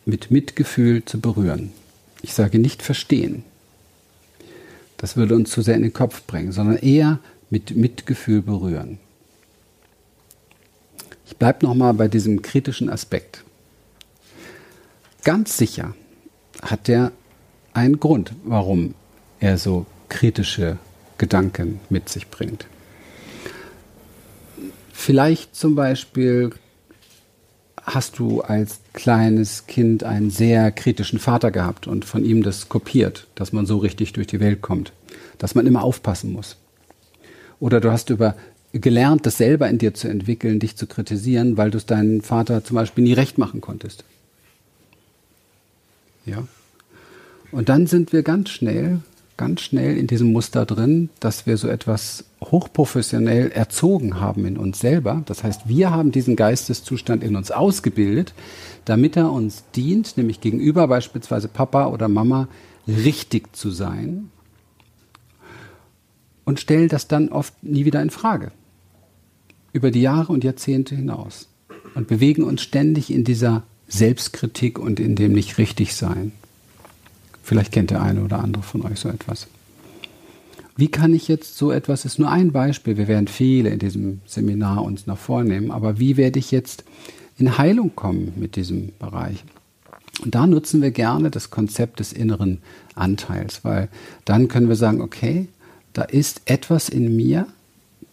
mit 0.04 0.30
Mitgefühl 0.30 1.04
zu 1.04 1.20
berühren. 1.20 1.72
Ich 2.22 2.34
sage 2.34 2.58
nicht 2.58 2.82
verstehen. 2.82 3.44
Das 4.96 5.16
würde 5.16 5.34
uns 5.34 5.50
zu 5.50 5.62
sehr 5.62 5.76
in 5.76 5.82
den 5.82 5.92
Kopf 5.92 6.22
bringen, 6.26 6.52
sondern 6.52 6.76
eher 6.76 7.20
mit 7.48 7.74
Mitgefühl 7.74 8.42
berühren. 8.42 8.98
Ich 11.30 11.36
bleibe 11.36 11.64
nochmal 11.64 11.94
bei 11.94 12.08
diesem 12.08 12.42
kritischen 12.42 12.90
Aspekt. 12.90 13.44
Ganz 15.22 15.56
sicher 15.56 15.94
hat 16.60 16.88
er 16.88 17.12
einen 17.72 18.00
Grund, 18.00 18.32
warum 18.44 18.94
er 19.38 19.56
so 19.56 19.86
kritische 20.08 20.78
Gedanken 21.18 21.80
mit 21.88 22.08
sich 22.08 22.28
bringt. 22.28 22.66
Vielleicht 24.92 25.54
zum 25.54 25.76
Beispiel 25.76 26.50
hast 27.82 28.18
du 28.18 28.40
als 28.40 28.80
kleines 28.92 29.66
Kind 29.66 30.02
einen 30.02 30.30
sehr 30.30 30.72
kritischen 30.72 31.20
Vater 31.20 31.50
gehabt 31.52 31.86
und 31.86 32.04
von 32.04 32.24
ihm 32.24 32.42
das 32.42 32.68
kopiert, 32.68 33.28
dass 33.36 33.52
man 33.52 33.66
so 33.66 33.78
richtig 33.78 34.12
durch 34.14 34.26
die 34.26 34.40
Welt 34.40 34.62
kommt, 34.62 34.92
dass 35.38 35.54
man 35.54 35.66
immer 35.66 35.84
aufpassen 35.84 36.32
muss. 36.32 36.56
Oder 37.60 37.80
du 37.80 37.92
hast 37.92 38.10
über 38.10 38.34
gelernt, 38.72 39.26
das 39.26 39.38
selber 39.38 39.68
in 39.68 39.78
dir 39.78 39.94
zu 39.94 40.08
entwickeln, 40.08 40.60
dich 40.60 40.76
zu 40.76 40.86
kritisieren, 40.86 41.56
weil 41.56 41.70
du 41.70 41.78
es 41.78 41.86
deinem 41.86 42.20
Vater 42.20 42.64
zum 42.64 42.76
Beispiel 42.76 43.04
nie 43.04 43.12
recht 43.12 43.38
machen 43.38 43.60
konntest. 43.60 44.04
Ja. 46.26 46.46
Und 47.50 47.68
dann 47.68 47.86
sind 47.86 48.12
wir 48.12 48.22
ganz 48.22 48.50
schnell 48.50 49.00
ganz 49.40 49.62
schnell 49.62 49.96
in 49.96 50.06
diesem 50.06 50.32
Muster 50.32 50.66
drin, 50.66 51.08
dass 51.18 51.46
wir 51.46 51.56
so 51.56 51.66
etwas 51.66 52.24
hochprofessionell 52.44 53.50
erzogen 53.50 54.20
haben 54.20 54.44
in 54.44 54.58
uns 54.58 54.80
selber. 54.80 55.22
Das 55.24 55.42
heißt, 55.42 55.66
wir 55.66 55.92
haben 55.92 56.12
diesen 56.12 56.36
Geisteszustand 56.36 57.24
in 57.24 57.36
uns 57.36 57.50
ausgebildet, 57.50 58.34
damit 58.84 59.16
er 59.16 59.32
uns 59.32 59.64
dient, 59.74 60.18
nämlich 60.18 60.42
gegenüber 60.42 60.86
beispielsweise 60.88 61.48
Papa 61.48 61.86
oder 61.86 62.06
Mama 62.06 62.48
richtig 62.86 63.56
zu 63.56 63.70
sein 63.70 64.28
und 66.44 66.60
stellen 66.60 66.88
das 66.88 67.08
dann 67.08 67.30
oft 67.30 67.54
nie 67.62 67.86
wieder 67.86 68.02
in 68.02 68.10
Frage. 68.10 68.52
Über 69.72 69.90
die 69.90 70.02
Jahre 70.02 70.32
und 70.32 70.44
Jahrzehnte 70.44 70.94
hinaus. 70.94 71.48
Und 71.94 72.08
bewegen 72.08 72.42
uns 72.42 72.62
ständig 72.62 73.10
in 73.10 73.24
dieser 73.24 73.64
Selbstkritik 73.88 74.78
und 74.78 75.00
in 75.00 75.16
dem 75.16 75.32
nicht 75.32 75.58
richtig 75.58 75.94
sein. 75.94 76.32
Vielleicht 77.42 77.72
kennt 77.72 77.90
der 77.90 78.02
eine 78.02 78.22
oder 78.22 78.38
andere 78.38 78.62
von 78.62 78.82
euch 78.82 79.00
so 79.00 79.08
etwas. 79.08 79.48
Wie 80.76 80.88
kann 80.88 81.12
ich 81.12 81.28
jetzt 81.28 81.58
so 81.58 81.72
etwas, 81.72 82.04
ist 82.04 82.18
nur 82.18 82.30
ein 82.30 82.52
Beispiel, 82.52 82.96
wir 82.96 83.08
werden 83.08 83.28
viele 83.28 83.70
in 83.70 83.78
diesem 83.78 84.20
Seminar 84.24 84.82
uns 84.82 85.06
noch 85.06 85.18
vornehmen, 85.18 85.70
aber 85.70 85.98
wie 85.98 86.16
werde 86.16 86.38
ich 86.38 86.52
jetzt 86.52 86.84
in 87.36 87.58
Heilung 87.58 87.94
kommen 87.94 88.32
mit 88.36 88.56
diesem 88.56 88.92
Bereich? 88.98 89.44
Und 90.22 90.34
da 90.34 90.46
nutzen 90.46 90.80
wir 90.80 90.90
gerne 90.90 91.30
das 91.30 91.50
Konzept 91.50 92.00
des 92.00 92.12
inneren 92.12 92.58
Anteils, 92.94 93.64
weil 93.64 93.88
dann 94.24 94.48
können 94.48 94.68
wir 94.68 94.76
sagen, 94.76 95.00
okay, 95.00 95.48
da 95.92 96.02
ist 96.02 96.42
etwas 96.44 96.88
in 96.88 97.14
mir, 97.16 97.46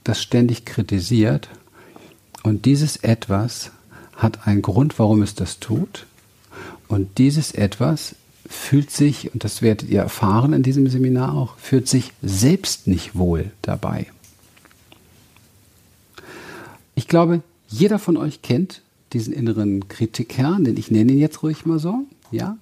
das 0.07 0.21
ständig 0.21 0.65
kritisiert 0.65 1.49
und 2.43 2.65
dieses 2.65 2.97
etwas 2.97 3.71
hat 4.15 4.47
einen 4.47 4.61
Grund, 4.61 4.97
warum 4.99 5.21
es 5.21 5.35
das 5.35 5.59
tut. 5.59 6.05
Und 6.87 7.17
dieses 7.17 7.51
etwas 7.51 8.15
fühlt 8.47 8.89
sich, 8.89 9.33
und 9.33 9.43
das 9.43 9.61
werdet 9.61 9.89
ihr 9.89 10.01
erfahren 10.01 10.53
in 10.53 10.63
diesem 10.63 10.87
Seminar 10.87 11.35
auch, 11.35 11.57
fühlt 11.57 11.87
sich 11.87 12.13
selbst 12.21 12.87
nicht 12.87 13.15
wohl 13.15 13.51
dabei. 13.61 14.07
Ich 16.95 17.07
glaube, 17.07 17.41
jeder 17.67 17.99
von 17.99 18.17
euch 18.17 18.41
kennt 18.41 18.81
diesen 19.13 19.33
inneren 19.33 19.87
Kritiker, 19.87 20.57
denn 20.59 20.77
ich 20.77 20.89
nenne 20.89 21.11
ihn 21.11 21.19
jetzt 21.19 21.43
ruhig 21.43 21.65
mal 21.65 21.79
so, 21.79 22.05
ja. 22.31 22.57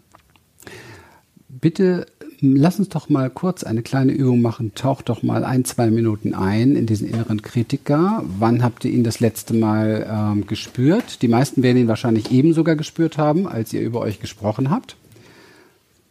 Bitte 1.47 2.07
lass 2.41 2.79
uns 2.79 2.89
doch 2.89 3.09
mal 3.09 3.29
kurz 3.29 3.63
eine 3.63 3.81
kleine 3.81 4.11
Übung 4.11 4.41
machen. 4.41 4.73
Taucht 4.75 5.09
doch 5.09 5.23
mal 5.23 5.43
ein, 5.43 5.65
zwei 5.65 5.89
Minuten 5.89 6.33
ein 6.33 6.75
in 6.75 6.85
diesen 6.85 7.07
inneren 7.07 7.41
Kritiker. 7.41 8.23
Wann 8.39 8.63
habt 8.63 8.85
ihr 8.85 8.91
ihn 8.91 9.03
das 9.03 9.19
letzte 9.19 9.53
Mal 9.53 10.07
ähm, 10.09 10.47
gespürt? 10.47 11.21
Die 11.21 11.27
meisten 11.27 11.63
werden 11.63 11.77
ihn 11.77 11.87
wahrscheinlich 11.87 12.31
eben 12.31 12.53
sogar 12.53 12.75
gespürt 12.75 13.17
haben, 13.17 13.47
als 13.47 13.73
ihr 13.73 13.81
über 13.81 14.01
euch 14.01 14.19
gesprochen 14.19 14.69
habt 14.69 14.95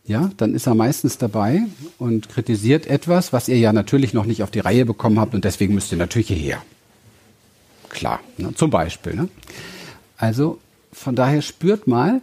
ja, 0.07 0.31
dann 0.37 0.55
ist 0.55 0.67
er 0.67 0.75
meistens 0.75 1.17
dabei 1.17 1.63
und 1.99 2.29
kritisiert 2.29 2.87
etwas, 2.87 3.33
was 3.33 3.49
ihr 3.49 3.59
ja 3.59 3.73
natürlich 3.73 4.13
noch 4.13 4.27
nicht 4.27 4.43
auf 4.43 4.51
die 4.51 4.61
Reihe 4.61 4.85
bekommen 4.85 5.19
habt 5.19 5.35
und 5.35 5.45
deswegen 5.45 5.75
müsst 5.75 5.93
ihr 5.93 5.99
natürlich 5.99 6.29
hierher. 6.29 6.63
Klar, 7.89 8.21
ne? 8.37 8.55
zum 8.55 8.71
Beispiel. 8.71 9.15
Ne? 9.15 9.29
Also 10.19 10.59
von 10.93 11.15
daher 11.15 11.41
spürt 11.41 11.87
mal, 11.87 12.21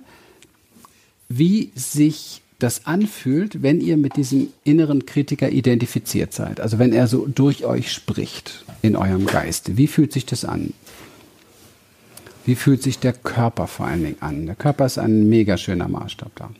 wie 1.28 1.72
sich 1.76 2.42
das 2.62 2.86
anfühlt, 2.86 3.64
wenn 3.64 3.82
ihr 3.82 3.98
mit 3.98 4.18
diesem 4.18 4.50
inneren 4.64 5.06
Kritiker 5.06 5.50
identifiziert 5.50 6.34
seid. 6.34 6.60
Also 6.60 6.80
wenn 6.80 6.94
er 6.94 7.08
so 7.08 7.26
durch 7.28 7.66
euch 7.66 7.92
spricht 7.92 8.66
in 8.82 8.96
eurem 8.96 9.26
Geist. 9.26 9.78
Wie 9.78 9.88
fühlt 9.88 10.14
sich 10.14 10.26
das 10.26 10.46
an? 10.46 10.74
Wie 12.46 12.56
fühlt 12.56 12.82
sich 12.84 13.00
der 13.00 13.14
Körper 13.14 13.68
vor 13.68 13.88
allen 13.88 14.04
Dingen 14.04 14.22
an? 14.22 14.46
Der 14.46 14.56
Körper 14.56 14.86
ist 14.86 14.98
ein 14.98 15.30
mega 15.30 15.58
schöner 15.58 15.88
Maßstab 15.88 16.32
da. 16.36 16.52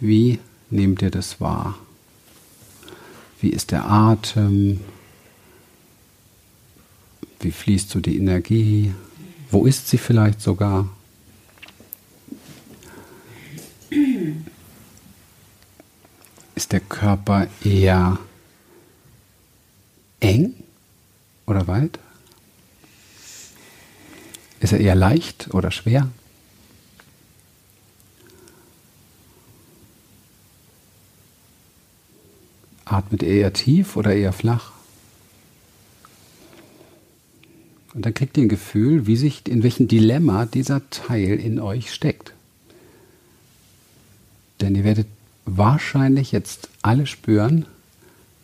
Wie 0.00 0.38
nehmt 0.70 1.02
ihr 1.02 1.10
das 1.10 1.40
wahr? 1.40 1.78
Wie 3.40 3.50
ist 3.50 3.70
der 3.70 3.88
Atem? 3.88 4.80
Wie 7.40 7.50
fließt 7.52 7.90
so 7.90 8.00
die 8.00 8.16
Energie? 8.16 8.92
Wo 9.50 9.66
ist 9.66 9.88
sie 9.88 9.98
vielleicht 9.98 10.40
sogar? 10.40 10.88
Ist 16.54 16.72
der 16.72 16.80
Körper 16.80 17.46
eher 17.64 18.18
eng 20.20 20.54
oder 21.46 21.66
weit? 21.66 21.98
Ist 24.60 24.72
er 24.72 24.80
eher 24.80 24.94
leicht 24.94 25.54
oder 25.54 25.70
schwer? 25.70 26.10
Atmet 32.84 33.22
ihr 33.22 33.28
eher 33.28 33.52
tief 33.52 33.96
oder 33.96 34.14
eher 34.14 34.32
flach? 34.32 34.72
Und 37.94 38.04
dann 38.04 38.14
kriegt 38.14 38.36
ihr 38.36 38.44
ein 38.44 38.48
Gefühl, 38.48 39.06
wie 39.06 39.16
sich, 39.16 39.46
in 39.48 39.62
welchem 39.62 39.88
Dilemma 39.88 40.46
dieser 40.46 40.88
Teil 40.90 41.40
in 41.40 41.58
euch 41.58 41.92
steckt. 41.92 42.34
Denn 44.60 44.74
ihr 44.74 44.84
werdet 44.84 45.06
wahrscheinlich 45.44 46.32
jetzt 46.32 46.68
alle 46.82 47.06
spüren, 47.06 47.66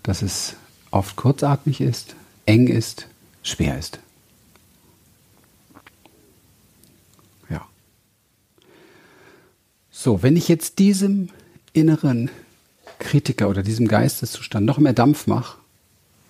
dass 0.02 0.22
es 0.22 0.56
oft 0.90 1.16
kurzatmig 1.16 1.80
ist, 1.80 2.14
eng 2.46 2.68
ist, 2.68 3.08
schwer 3.42 3.78
ist. 3.78 3.98
Ja. 7.50 7.66
So, 9.90 10.22
wenn 10.22 10.36
ich 10.36 10.48
jetzt 10.48 10.78
diesem 10.78 11.30
inneren 11.72 12.30
Kritiker 12.98 13.48
oder 13.48 13.62
diesem 13.62 13.88
Geisteszustand 13.88 14.64
noch 14.64 14.78
mehr 14.78 14.92
Dampf 14.92 15.26
mache 15.26 15.58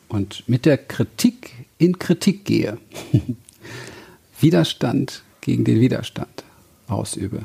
und 0.08 0.48
mit 0.48 0.64
der 0.64 0.78
Kritik 0.78 1.52
in 1.78 1.98
Kritik 1.98 2.44
gehe, 2.44 2.78
Widerstand 4.40 5.22
gegen 5.40 5.64
den 5.64 5.80
Widerstand 5.80 6.42
ausübe, 6.88 7.44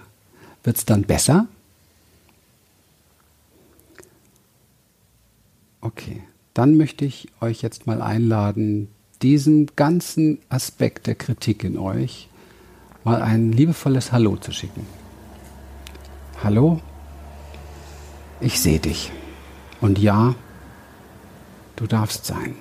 wird 0.64 0.78
es 0.78 0.86
dann 0.86 1.04
besser? 1.04 1.48
Okay, 6.00 6.22
dann 6.54 6.78
möchte 6.78 7.04
ich 7.04 7.28
euch 7.42 7.62
jetzt 7.62 7.86
mal 7.86 8.02
einladen, 8.02 8.88
diesem 9.22 9.68
ganzen 9.76 10.40
Aspekt 10.48 11.08
der 11.08 11.16
Kritik 11.16 11.66
in 11.66 11.78
euch 11.78 12.30
mal 13.04 13.22
ein 13.22 13.52
liebevolles 13.52 14.14
Hallo 14.14 14.38
zu 14.38 14.54
schicken. 14.54 14.88
Hallo, 16.42 16.80
ich 18.40 18.62
sehe 18.62 18.80
dich. 18.80 19.12
Und 19.82 20.00
ja, 20.00 20.36
du 21.76 21.86
darfst 21.86 22.26
sein. 22.26 22.56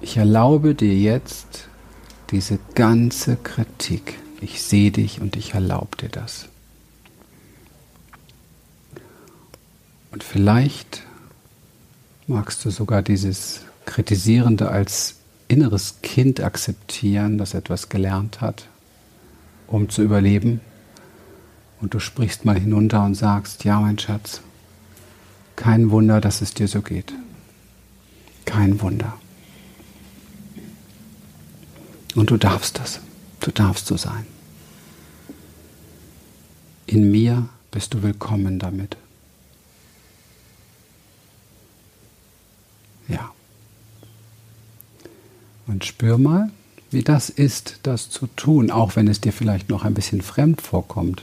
Ich 0.00 0.16
erlaube 0.16 0.76
dir 0.76 0.94
jetzt 0.94 1.66
diese 2.30 2.60
ganze 2.76 3.34
Kritik. 3.34 4.20
Ich 4.40 4.62
sehe 4.62 4.92
dich 4.92 5.20
und 5.20 5.34
ich 5.34 5.54
erlaube 5.54 5.96
dir 5.96 6.08
das. 6.08 6.48
Und 10.14 10.22
vielleicht 10.22 11.02
magst 12.28 12.64
du 12.64 12.70
sogar 12.70 13.02
dieses 13.02 13.62
Kritisierende 13.84 14.70
als 14.70 15.16
inneres 15.48 16.02
Kind 16.02 16.40
akzeptieren, 16.40 17.36
das 17.36 17.52
etwas 17.52 17.88
gelernt 17.88 18.40
hat, 18.40 18.68
um 19.66 19.88
zu 19.88 20.02
überleben. 20.02 20.60
Und 21.80 21.94
du 21.94 21.98
sprichst 21.98 22.44
mal 22.44 22.56
hinunter 22.56 23.04
und 23.04 23.16
sagst, 23.16 23.64
ja 23.64 23.80
mein 23.80 23.98
Schatz, 23.98 24.40
kein 25.56 25.90
Wunder, 25.90 26.20
dass 26.20 26.42
es 26.42 26.54
dir 26.54 26.68
so 26.68 26.80
geht. 26.80 27.12
Kein 28.44 28.80
Wunder. 28.80 29.18
Und 32.14 32.30
du 32.30 32.36
darfst 32.36 32.78
das. 32.78 33.00
Du 33.40 33.50
darfst 33.50 33.86
so 33.88 33.96
sein. 33.96 34.26
In 36.86 37.10
mir 37.10 37.48
bist 37.72 37.94
du 37.94 38.04
willkommen 38.04 38.60
damit. 38.60 38.96
Ja. 43.08 43.32
Und 45.66 45.84
spür 45.84 46.18
mal, 46.18 46.50
wie 46.90 47.02
das 47.02 47.30
ist, 47.30 47.80
das 47.82 48.10
zu 48.10 48.26
tun, 48.26 48.70
auch 48.70 48.96
wenn 48.96 49.08
es 49.08 49.20
dir 49.20 49.32
vielleicht 49.32 49.68
noch 49.68 49.84
ein 49.84 49.94
bisschen 49.94 50.22
fremd 50.22 50.60
vorkommt. 50.60 51.22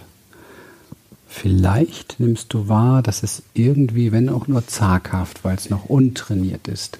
Vielleicht 1.27 2.19
nimmst 2.19 2.53
du 2.53 2.67
wahr, 2.67 3.01
dass 3.01 3.23
es 3.23 3.43
irgendwie, 3.53 4.11
wenn 4.11 4.27
auch 4.27 4.47
nur 4.47 4.67
zaghaft, 4.67 5.43
weil 5.43 5.55
es 5.55 5.69
noch 5.69 5.85
untrainiert 5.85 6.67
ist, 6.67 6.99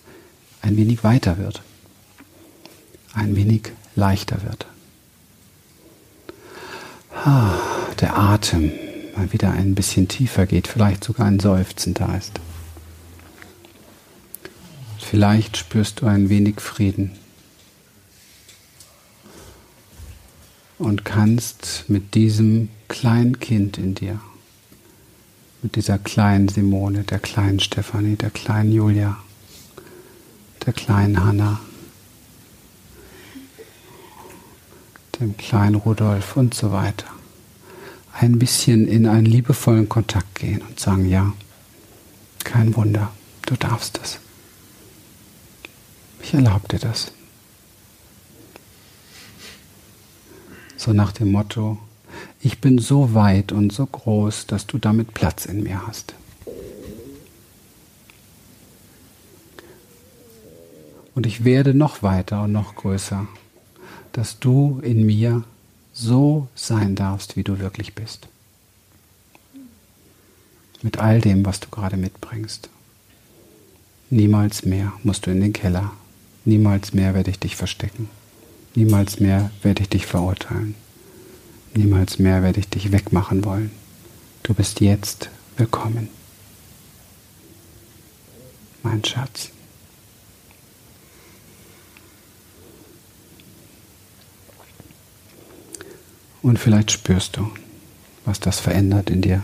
ein 0.62 0.78
wenig 0.78 1.04
weiter 1.04 1.38
wird, 1.38 1.62
ein 3.14 3.36
wenig 3.36 3.74
leichter 3.96 4.42
wird. 4.44 4.68
Der 8.00 8.18
Atem 8.18 8.72
mal 9.18 9.34
wieder 9.34 9.52
ein 9.52 9.76
bisschen 9.76 10.08
tiefer 10.08 10.46
geht, 10.46 10.68
vielleicht 10.68 11.04
sogar 11.04 11.28
ein 11.28 11.40
Seufzen 11.40 11.94
da 11.94 12.16
ist. 12.16 12.40
Vielleicht 15.02 15.58
spürst 15.58 16.00
du 16.00 16.06
ein 16.06 16.30
wenig 16.30 16.62
Frieden 16.62 17.12
und 20.78 21.04
kannst 21.04 21.86
mit 21.90 22.14
diesem 22.14 22.70
kleinen 22.88 23.40
Kind 23.40 23.78
in 23.78 23.94
dir, 23.94 24.22
mit 25.62 25.76
dieser 25.76 25.98
kleinen 25.98 26.48
Simone, 26.48 27.04
der 27.04 27.20
kleinen 27.20 27.60
Stefanie, 27.60 28.16
der 28.16 28.30
kleinen 28.30 28.72
Julia, 28.72 29.18
der 30.66 30.72
kleinen 30.72 31.22
Hanna, 31.22 31.60
dem 35.20 35.36
kleinen 35.36 35.76
Rudolf 35.76 36.38
und 36.38 36.54
so 36.54 36.72
weiter, 36.72 37.08
ein 38.14 38.40
bisschen 38.40 38.88
in 38.88 39.08
einen 39.08 39.26
liebevollen 39.26 39.90
Kontakt 39.90 40.36
gehen 40.36 40.62
und 40.62 40.80
sagen, 40.80 41.10
ja, 41.10 41.34
kein 42.46 42.76
Wunder, 42.78 43.12
du 43.46 43.56
darfst 43.56 44.00
es. 44.02 44.20
Ich 46.24 46.34
erlaube 46.34 46.68
dir 46.68 46.80
das. 46.80 47.12
So 50.78 50.94
nach 50.94 51.12
dem 51.12 51.32
Motto, 51.32 51.78
ich 52.40 52.60
bin 52.60 52.80
so 52.80 53.14
weit 53.14 53.52
und 53.52 53.72
so 53.72 53.86
groß, 53.86 54.48
dass 54.48 54.66
du 54.66 54.78
damit 54.78 55.14
Platz 55.14 55.46
in 55.46 55.64
mir 55.64 55.86
hast. 55.86 56.16
Und 61.14 61.26
ich 61.26 61.44
werde 61.44 61.74
noch 61.74 62.02
weiter 62.02 62.44
und 62.44 62.52
noch 62.52 62.76
größer, 62.76 63.28
dass 64.12 64.40
du 64.40 64.80
in 64.82 65.06
mir 65.06 65.44
so 65.94 66.48
sein 66.56 66.96
darfst, 66.96 67.36
wie 67.36 67.44
du 67.44 67.60
wirklich 67.60 67.94
bist. 67.94 68.28
Mit 70.82 70.98
all 70.98 71.22
dem, 71.22 71.46
was 71.46 71.60
du 71.60 71.70
gerade 71.70 71.98
mitbringst. 71.98 72.70
Niemals 74.10 74.66
mehr 74.66 74.94
musst 75.04 75.26
du 75.26 75.32
in 75.32 75.42
den 75.42 75.54
Keller. 75.54 75.92
Niemals 76.44 76.94
mehr 76.94 77.14
werde 77.14 77.30
ich 77.30 77.40
dich 77.40 77.56
verstecken. 77.56 78.10
Niemals 78.74 79.20
mehr 79.20 79.52
werde 79.62 79.84
ich 79.84 79.90
dich 79.90 80.06
verurteilen. 80.06 80.76
Niemals 81.74 82.20
mehr 82.20 82.42
werde 82.42 82.60
ich 82.60 82.70
dich 82.70 82.92
wegmachen 82.92 83.46
wollen. 83.46 83.72
Du 84.44 84.54
bist 84.54 84.82
jetzt 84.82 85.30
willkommen. 85.58 86.10
Mein 88.82 89.06
Schatz. 89.06 89.52
Und 96.42 96.58
vielleicht 96.58 96.92
spürst 96.92 97.38
du, 97.38 97.52
was 98.26 98.40
das 98.40 98.60
verändert 98.60 99.12
in 99.12 99.22
dir. 99.22 99.44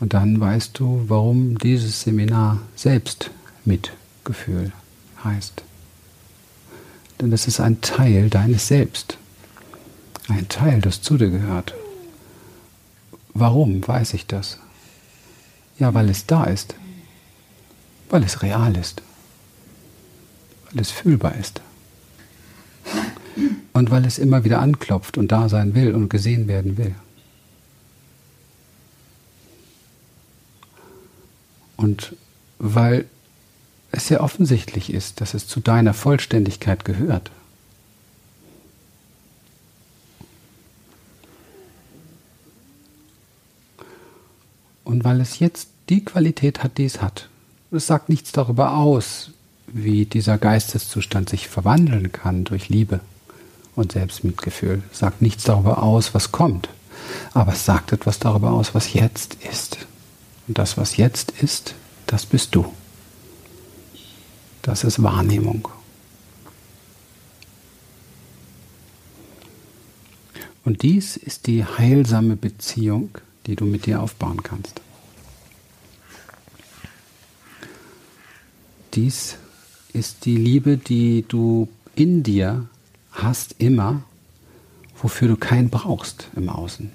Und 0.00 0.14
dann 0.14 0.40
weißt 0.40 0.78
du, 0.78 1.04
warum 1.08 1.58
dieses 1.58 2.02
Seminar 2.02 2.60
Selbstmitgefühl 2.76 4.72
heißt. 5.22 5.62
Denn 7.20 7.32
es 7.32 7.46
ist 7.46 7.60
ein 7.60 7.80
Teil 7.80 8.28
deines 8.28 8.68
Selbst. 8.68 9.18
Ein 10.28 10.48
Teil, 10.48 10.80
das 10.80 11.02
zu 11.02 11.16
dir 11.16 11.30
gehört. 11.30 11.74
Warum 13.34 13.86
weiß 13.86 14.14
ich 14.14 14.26
das? 14.26 14.58
Ja, 15.78 15.94
weil 15.94 16.08
es 16.08 16.26
da 16.26 16.44
ist. 16.44 16.74
Weil 18.08 18.22
es 18.22 18.42
real 18.42 18.76
ist. 18.76 19.02
Weil 20.70 20.80
es 20.80 20.90
fühlbar 20.90 21.34
ist. 21.36 21.60
Und 23.72 23.90
weil 23.90 24.04
es 24.04 24.18
immer 24.18 24.44
wieder 24.44 24.60
anklopft 24.60 25.18
und 25.18 25.32
da 25.32 25.48
sein 25.48 25.74
will 25.74 25.94
und 25.94 26.08
gesehen 26.08 26.46
werden 26.46 26.78
will. 26.78 26.94
Und 31.84 32.16
weil 32.58 33.04
es 33.92 34.08
sehr 34.08 34.22
offensichtlich 34.22 34.90
ist, 34.90 35.20
dass 35.20 35.34
es 35.34 35.46
zu 35.46 35.60
deiner 35.60 35.92
Vollständigkeit 35.92 36.86
gehört. 36.86 37.30
Und 44.84 45.04
weil 45.04 45.20
es 45.20 45.40
jetzt 45.40 45.68
die 45.90 46.02
Qualität 46.02 46.62
hat, 46.62 46.78
die 46.78 46.86
es 46.86 47.02
hat. 47.02 47.28
Es 47.70 47.86
sagt 47.86 48.08
nichts 48.08 48.32
darüber 48.32 48.78
aus, 48.78 49.32
wie 49.66 50.06
dieser 50.06 50.38
Geisteszustand 50.38 51.28
sich 51.28 51.48
verwandeln 51.48 52.12
kann 52.12 52.44
durch 52.44 52.70
Liebe 52.70 53.00
und 53.76 53.92
Selbstmitgefühl. 53.92 54.82
Es 54.90 55.00
sagt 55.00 55.20
nichts 55.20 55.44
darüber 55.44 55.82
aus, 55.82 56.14
was 56.14 56.32
kommt. 56.32 56.70
Aber 57.34 57.52
es 57.52 57.66
sagt 57.66 57.92
etwas 57.92 58.20
darüber 58.20 58.52
aus, 58.52 58.74
was 58.74 58.94
jetzt 58.94 59.36
ist. 59.50 59.86
Und 60.46 60.58
das, 60.58 60.76
was 60.76 60.96
jetzt 60.96 61.30
ist, 61.42 61.74
das 62.06 62.26
bist 62.26 62.54
du. 62.54 62.72
Das 64.62 64.84
ist 64.84 65.02
Wahrnehmung. 65.02 65.68
Und 70.64 70.82
dies 70.82 71.16
ist 71.16 71.46
die 71.46 71.64
heilsame 71.64 72.36
Beziehung, 72.36 73.10
die 73.46 73.56
du 73.56 73.66
mit 73.66 73.86
dir 73.86 74.00
aufbauen 74.00 74.42
kannst. 74.42 74.80
Dies 78.94 79.36
ist 79.92 80.24
die 80.24 80.36
Liebe, 80.36 80.76
die 80.76 81.24
du 81.26 81.68
in 81.94 82.22
dir 82.22 82.66
hast, 83.12 83.56
immer, 83.58 84.02
wofür 84.96 85.28
du 85.28 85.36
keinen 85.36 85.68
brauchst 85.68 86.28
im 86.36 86.48
Außen. 86.48 86.90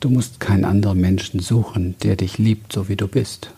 Du 0.00 0.10
musst 0.10 0.40
keinen 0.40 0.64
anderen 0.64 1.00
Menschen 1.00 1.40
suchen, 1.40 1.96
der 2.02 2.16
dich 2.16 2.38
liebt, 2.38 2.72
so 2.72 2.88
wie 2.88 2.96
du 2.96 3.08
bist. 3.08 3.50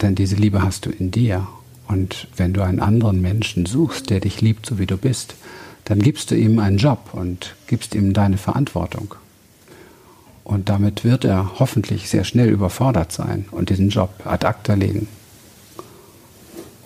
Denn 0.00 0.14
diese 0.14 0.36
Liebe 0.36 0.62
hast 0.62 0.86
du 0.86 0.90
in 0.90 1.10
dir 1.10 1.46
Und 1.86 2.28
wenn 2.36 2.52
du 2.52 2.62
einen 2.62 2.80
anderen 2.80 3.20
Menschen 3.20 3.66
suchst, 3.66 4.10
der 4.10 4.20
dich 4.20 4.40
liebt, 4.40 4.66
so 4.66 4.78
wie 4.78 4.86
du 4.86 4.96
bist, 4.96 5.34
dann 5.84 6.00
gibst 6.00 6.30
du 6.30 6.34
ihm 6.34 6.58
einen 6.58 6.78
Job 6.78 7.10
und 7.12 7.54
gibst 7.66 7.94
ihm 7.94 8.12
deine 8.12 8.38
Verantwortung. 8.38 9.14
Und 10.44 10.68
damit 10.68 11.04
wird 11.04 11.24
er 11.24 11.58
hoffentlich 11.58 12.08
sehr 12.08 12.24
schnell 12.24 12.48
überfordert 12.48 13.12
sein 13.12 13.46
und 13.50 13.70
diesen 13.70 13.90
Job 13.90 14.10
ad 14.24 14.46
acta 14.46 14.74
legen. 14.74 15.08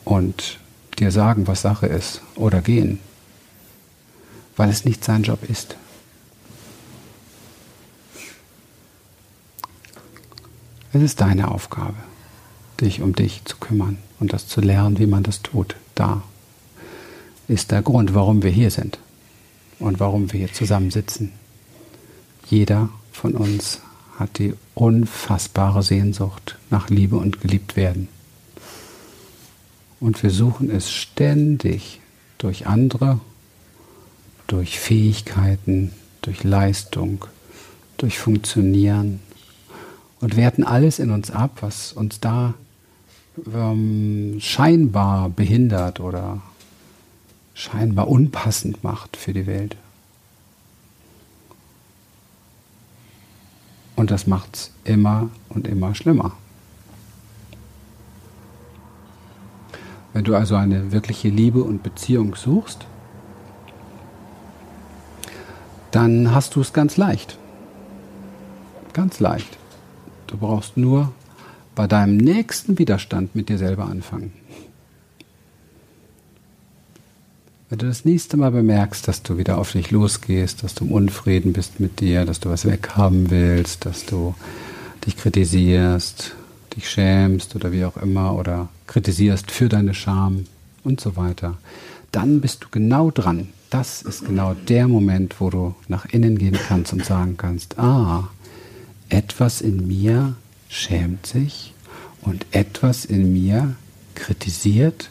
Und 0.04 0.58
dir 0.98 1.10
sagen, 1.10 1.46
was 1.46 1.62
Sache 1.62 1.86
ist 1.86 2.22
oder 2.34 2.60
gehen, 2.60 2.98
weil 4.56 4.70
es 4.70 4.84
nicht 4.84 5.04
sein 5.04 5.22
Job 5.22 5.48
ist. 5.48 5.76
Es 10.92 11.02
ist 11.02 11.20
deine 11.20 11.50
Aufgabe, 11.50 11.96
dich 12.80 13.02
um 13.02 13.14
dich 13.14 13.44
zu 13.44 13.56
kümmern 13.58 13.98
und 14.20 14.32
das 14.32 14.48
zu 14.48 14.62
lernen, 14.62 14.98
wie 14.98 15.06
man 15.06 15.22
das 15.22 15.42
tut. 15.42 15.76
Da 15.94 16.22
ist 17.46 17.70
der 17.72 17.82
Grund, 17.82 18.14
warum 18.14 18.42
wir 18.42 18.50
hier 18.50 18.70
sind 18.70 18.98
und 19.78 20.00
warum 20.00 20.32
wir 20.32 20.40
hier 20.40 20.52
zusammensitzen. 20.52 21.32
Jeder 22.48 22.88
von 23.12 23.34
uns 23.34 23.80
hat 24.18 24.38
die 24.38 24.54
unfassbare 24.74 25.82
Sehnsucht 25.82 26.56
nach 26.70 26.88
Liebe 26.88 27.16
und 27.16 27.42
geliebt 27.42 27.76
werden. 27.76 28.08
Und 30.00 30.22
wir 30.22 30.30
suchen 30.30 30.70
es 30.70 30.90
ständig 30.90 32.00
durch 32.38 32.66
andere, 32.66 33.20
durch 34.46 34.80
Fähigkeiten, 34.80 35.92
durch 36.22 36.44
Leistung, 36.44 37.26
durch 37.98 38.18
Funktionieren 38.18 39.20
und 40.20 40.36
werten 40.36 40.64
alles 40.64 40.98
in 40.98 41.10
uns 41.10 41.30
ab, 41.30 41.58
was 41.60 41.92
uns 41.92 42.20
da 42.20 42.54
ähm, 43.54 44.36
scheinbar 44.40 45.28
behindert 45.30 46.00
oder 46.00 46.40
scheinbar 47.54 48.08
unpassend 48.08 48.82
macht 48.84 49.16
für 49.16 49.32
die 49.32 49.46
Welt. 49.46 49.76
Und 53.96 54.12
das 54.12 54.26
macht 54.28 54.54
es 54.54 54.72
immer 54.84 55.28
und 55.48 55.66
immer 55.66 55.94
schlimmer. 55.94 56.32
Wenn 60.12 60.24
du 60.24 60.36
also 60.36 60.54
eine 60.54 60.92
wirkliche 60.92 61.28
Liebe 61.28 61.62
und 61.62 61.82
Beziehung 61.82 62.34
suchst, 62.34 62.86
dann 65.90 66.34
hast 66.34 66.54
du 66.54 66.60
es 66.60 66.72
ganz 66.72 66.96
leicht. 66.96 67.38
Ganz 68.92 69.20
leicht. 69.20 69.58
Du 70.28 70.36
brauchst 70.36 70.76
nur 70.76 71.12
bei 71.74 71.86
deinem 71.86 72.16
nächsten 72.16 72.78
Widerstand 72.78 73.34
mit 73.34 73.48
dir 73.48 73.58
selber 73.58 73.86
anfangen. 73.86 74.32
Wenn 77.70 77.78
du 77.78 77.86
das 77.86 78.04
nächste 78.04 78.36
Mal 78.36 78.50
bemerkst, 78.50 79.08
dass 79.08 79.22
du 79.22 79.36
wieder 79.36 79.58
auf 79.58 79.72
dich 79.72 79.90
losgehst, 79.90 80.62
dass 80.62 80.74
du 80.74 80.84
im 80.84 80.92
Unfrieden 80.92 81.52
bist 81.52 81.80
mit 81.80 82.00
dir, 82.00 82.24
dass 82.24 82.40
du 82.40 82.48
was 82.50 82.64
weghaben 82.64 83.30
willst, 83.30 83.84
dass 83.84 84.06
du 84.06 84.34
dich 85.04 85.16
kritisierst, 85.16 86.34
dich 86.76 86.88
schämst 86.88 87.54
oder 87.56 87.72
wie 87.72 87.84
auch 87.84 87.96
immer 87.96 88.34
oder 88.36 88.68
kritisierst 88.86 89.50
für 89.50 89.68
deine 89.68 89.94
Scham 89.94 90.46
und 90.84 91.00
so 91.00 91.16
weiter, 91.16 91.58
dann 92.12 92.40
bist 92.40 92.64
du 92.64 92.68
genau 92.70 93.10
dran. 93.10 93.48
Das 93.70 94.00
ist 94.00 94.24
genau 94.24 94.54
der 94.54 94.88
Moment, 94.88 95.40
wo 95.40 95.50
du 95.50 95.74
nach 95.88 96.06
innen 96.06 96.38
gehen 96.38 96.56
kannst 96.68 96.92
und 96.94 97.04
sagen 97.04 97.36
kannst, 97.36 97.78
ah, 97.78 98.28
etwas 99.08 99.60
in 99.60 99.86
mir 99.86 100.36
schämt 100.68 101.26
sich 101.26 101.74
und 102.22 102.46
etwas 102.52 103.04
in 103.04 103.32
mir 103.32 103.76
kritisiert 104.14 105.10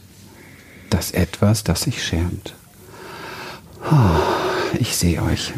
das 0.89 1.11
etwas, 1.11 1.63
das 1.63 1.81
sich 1.81 2.03
schämt. 2.03 2.53
Ah, 3.83 4.19
ich 4.79 4.95
sehe 4.95 5.21
euch. 5.21 5.53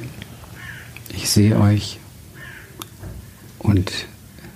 Ich 1.09 1.29
sehe 1.29 1.59
euch 1.59 1.99
und 3.59 3.91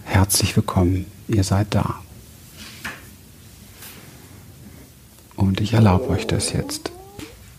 herzlich 0.03 0.55
willkommen. 0.55 1.05
Ihr 1.27 1.43
seid 1.43 1.67
da. 1.71 1.99
Und 5.35 5.61
ich 5.61 5.73
erlaube 5.73 6.09
euch 6.09 6.27
das 6.27 6.51
jetzt. 6.53 6.91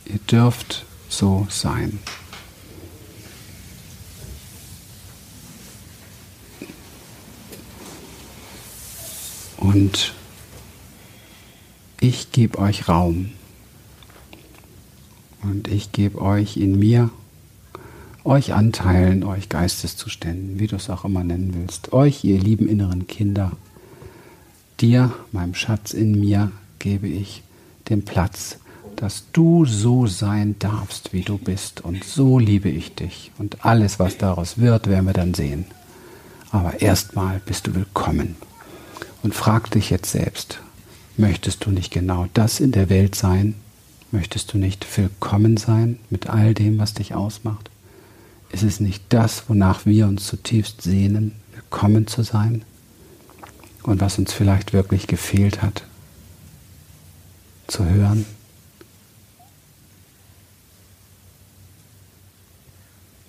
Ihr 0.05 0.19
dürft 0.31 0.85
so 1.09 1.47
sein. 1.51 1.99
Und 9.65 10.13
ich 11.99 12.33
gebe 12.33 12.59
euch 12.59 12.87
Raum. 12.87 13.31
Und 15.43 15.69
ich 15.69 15.91
gebe 15.91 16.21
euch 16.21 16.59
in 16.59 16.79
mir, 16.79 17.09
euch 18.25 18.53
Anteilen, 18.53 19.25
euch 19.25 19.49
Geisteszuständen, 19.49 20.59
wie 20.59 20.67
du 20.67 20.77
es 20.77 20.91
auch 20.91 21.07
immer 21.07 21.25
nennen 21.25 21.55
willst, 21.55 21.95
euch, 21.95 22.25
ihr 22.25 22.39
lieben 22.39 22.69
inneren 22.69 23.07
Kinder, 23.07 23.53
dir, 24.81 25.15
meinem 25.33 25.55
Schatz 25.55 25.95
in 25.95 26.21
mir, 26.21 26.53
gebe 26.79 27.09
ich 27.09 27.43
den 27.89 28.05
Platz, 28.05 28.59
dass 28.97 29.25
du 29.33 29.65
so 29.65 30.07
sein 30.07 30.57
darfst, 30.59 31.15
wie 31.15 31.23
du 31.23 31.39
bist. 31.39 31.81
Und 31.81 32.05
so 32.05 32.39
liebe 32.39 32.69
ich 32.69 32.95
dich. 32.95 33.33
Und 33.39 33.65
alles, 33.65 33.99
was 33.99 34.19
daraus 34.19 34.59
wird, 34.59 34.89
werden 34.89 35.07
wir 35.07 35.15
dann 35.15 35.33
sehen. 35.33 35.65
Aber 36.51 36.83
erstmal 36.83 37.41
bist 37.47 37.67
du 37.67 37.75
willkommen. 37.75 38.37
Und 39.25 39.35
frag 39.35 39.73
dich 39.73 39.91
jetzt 39.91 40.13
selbst, 40.13 40.61
Möchtest 41.17 41.65
du 41.65 41.71
nicht 41.71 41.93
genau 41.93 42.27
das 42.35 42.59
in 42.59 42.73
der 42.73 42.91
Welt 42.91 43.15
sein? 43.15 43.55
Möchtest 44.11 44.53
du 44.53 44.59
nicht 44.59 44.85
willkommen 44.99 45.57
sein 45.57 45.99
mit 46.11 46.29
all 46.29 46.55
dem, 46.55 46.79
was 46.79 46.95
dich 46.95 47.15
ausmacht? 47.15 47.71
Ist 48.51 48.65
es 48.65 48.81
nicht 48.81 49.05
das, 49.11 49.49
wonach 49.49 49.87
wir 49.87 50.09
uns 50.09 50.27
zutiefst 50.27 50.83
sehnen, 50.83 51.33
willkommen 51.53 52.09
zu 52.09 52.23
sein? 52.23 52.63
Und 53.85 54.01
was 54.01 54.19
uns 54.19 54.33
vielleicht 54.33 54.73
wirklich 54.73 55.07
gefehlt 55.07 55.63
hat, 55.63 55.85
zu 57.69 57.85
hören? 57.85 58.27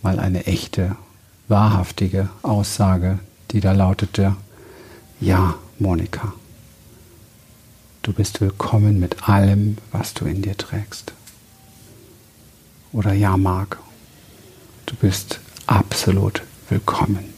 Mal 0.02 0.20
eine 0.20 0.48
echte, 0.48 0.96
wahrhaftige 1.50 2.30
Aussage, 2.42 3.20
die 3.52 3.60
da 3.60 3.74
lautete, 3.74 4.36
ja, 5.20 5.56
Monika. 5.78 6.34
Du 8.02 8.14
bist 8.14 8.40
willkommen 8.40 8.98
mit 8.98 9.28
allem, 9.28 9.78
was 9.92 10.14
du 10.14 10.24
in 10.24 10.42
dir 10.42 10.56
trägst. 10.56 11.12
Oder 12.94 13.12
ja, 13.12 13.36
Marc, 13.36 13.78
du 14.86 14.96
bist 14.96 15.42
absolut 15.68 16.44
willkommen. 16.70 17.34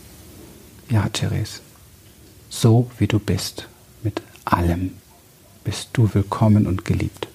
Ja, 0.87 1.09
Therese, 1.09 1.61
so 2.47 2.91
wie 2.99 3.07
du 3.07 3.17
bist, 3.17 3.67
mit 4.03 4.21
allem, 4.45 4.93
bist 5.63 5.89
du 5.93 6.13
willkommen 6.13 6.67
und 6.67 6.85
geliebt. 6.85 7.27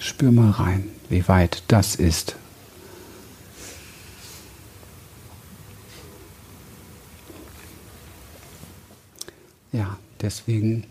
Spür 0.00 0.32
mal 0.32 0.50
rein, 0.50 0.88
wie 1.08 1.28
weit 1.28 1.62
das 1.68 1.94
ist. 1.94 2.34
Ja, 9.72 9.98
deswegen 10.20 10.84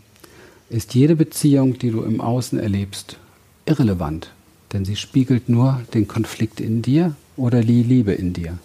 ist 0.70 0.94
jede 0.96 1.16
Beziehung, 1.16 1.78
die 1.78 1.92
du 1.92 2.04
im 2.04 2.22
Außen 2.22 2.60
erlebst, 2.60 3.18
irrelevant, 3.66 4.32
denn 4.72 4.86
sie 4.86 4.96
spiegelt 4.96 5.50
nur 5.50 5.82
den 5.94 6.08
Konflikt 6.08 6.60
in 6.60 6.82
dir 6.82 7.16
oder 7.36 7.62
die 7.62 7.84
Liebe 7.84 8.14
in 8.14 8.34
dir. 8.34 8.58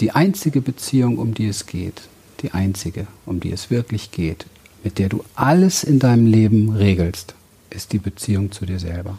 Die 0.00 0.10
einzige 0.10 0.60
Beziehung, 0.60 1.18
um 1.18 1.32
die 1.32 1.46
es 1.46 1.66
geht, 1.66 2.02
die 2.42 2.52
einzige, 2.52 3.06
um 3.24 3.40
die 3.40 3.50
es 3.50 3.70
wirklich 3.70 4.10
geht, 4.10 4.46
mit 4.84 4.98
der 4.98 5.08
du 5.08 5.24
alles 5.34 5.84
in 5.84 5.98
deinem 5.98 6.26
Leben 6.26 6.70
regelst, 6.76 7.34
ist 7.70 7.92
die 7.92 7.98
Beziehung 7.98 8.52
zu 8.52 8.66
dir 8.66 8.78
selber. 8.78 9.18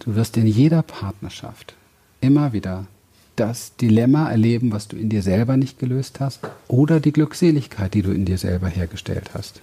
Du 0.00 0.16
wirst 0.16 0.36
in 0.36 0.46
jeder 0.46 0.82
Partnerschaft 0.82 1.74
immer 2.20 2.52
wieder 2.52 2.86
das 3.38 3.76
Dilemma 3.76 4.30
erleben, 4.30 4.72
was 4.72 4.88
du 4.88 4.96
in 4.96 5.08
dir 5.08 5.22
selber 5.22 5.56
nicht 5.56 5.78
gelöst 5.78 6.20
hast, 6.20 6.40
oder 6.66 7.00
die 7.00 7.12
Glückseligkeit, 7.12 7.94
die 7.94 8.02
du 8.02 8.10
in 8.10 8.24
dir 8.24 8.38
selber 8.38 8.68
hergestellt 8.68 9.30
hast. 9.34 9.60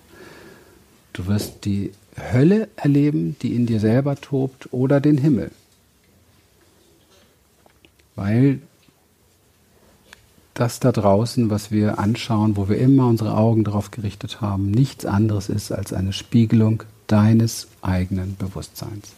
Du 1.13 1.27
wirst 1.27 1.65
die 1.65 1.91
Hölle 2.17 2.69
erleben, 2.75 3.35
die 3.41 3.53
in 3.55 3.65
dir 3.65 3.79
selber 3.79 4.15
tobt, 4.15 4.71
oder 4.71 4.99
den 4.99 5.17
Himmel. 5.17 5.51
Weil 8.15 8.59
das 10.53 10.79
da 10.79 10.93
draußen, 10.93 11.49
was 11.49 11.69
wir 11.69 11.99
anschauen, 11.99 12.55
wo 12.55 12.69
wir 12.69 12.77
immer 12.77 13.07
unsere 13.07 13.35
Augen 13.35 13.65
darauf 13.65 13.91
gerichtet 13.91 14.39
haben, 14.39 14.71
nichts 14.71 15.05
anderes 15.05 15.49
ist 15.49 15.71
als 15.71 15.91
eine 15.91 16.13
Spiegelung 16.13 16.83
deines 17.07 17.67
eigenen 17.81 18.37
Bewusstseins. 18.37 19.11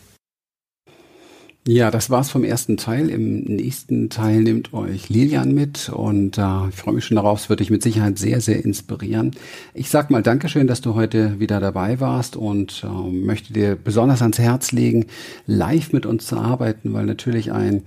Ja, 1.70 1.92
das 1.92 2.10
war's 2.10 2.30
vom 2.30 2.46
ersten 2.46 2.78
Teil. 2.78 3.10
Im 3.10 3.42
nächsten 3.42 4.10
Teil 4.10 4.40
nimmt 4.40 4.74
euch 4.74 5.10
Lilian 5.10 5.54
mit 5.54 5.90
und 5.90 6.38
äh, 6.38 6.70
ich 6.70 6.76
freue 6.76 6.94
mich 6.94 7.04
schon 7.04 7.16
darauf. 7.16 7.42
Es 7.42 7.50
wird 7.50 7.60
dich 7.60 7.70
mit 7.70 7.84
Sicherheit 7.84 8.18
sehr, 8.18 8.40
sehr 8.40 8.64
inspirieren. 8.64 9.32
Ich 9.74 9.90
sag 9.90 10.10
mal 10.10 10.24
Dankeschön, 10.24 10.68
dass 10.68 10.80
du 10.80 10.96
heute 10.96 11.42
wieder 11.42 11.60
dabei 11.60 12.00
warst 12.00 12.38
und 12.38 12.86
äh, 12.86 13.12
möchte 13.12 13.52
dir 13.52 13.76
besonders 13.76 14.22
ans 14.22 14.40
Herz 14.40 14.72
legen, 14.72 15.08
live 15.46 15.92
mit 15.92 16.06
uns 16.06 16.28
zu 16.28 16.38
arbeiten, 16.38 16.94
weil 16.94 17.06
natürlich 17.06 17.52
ein 17.52 17.84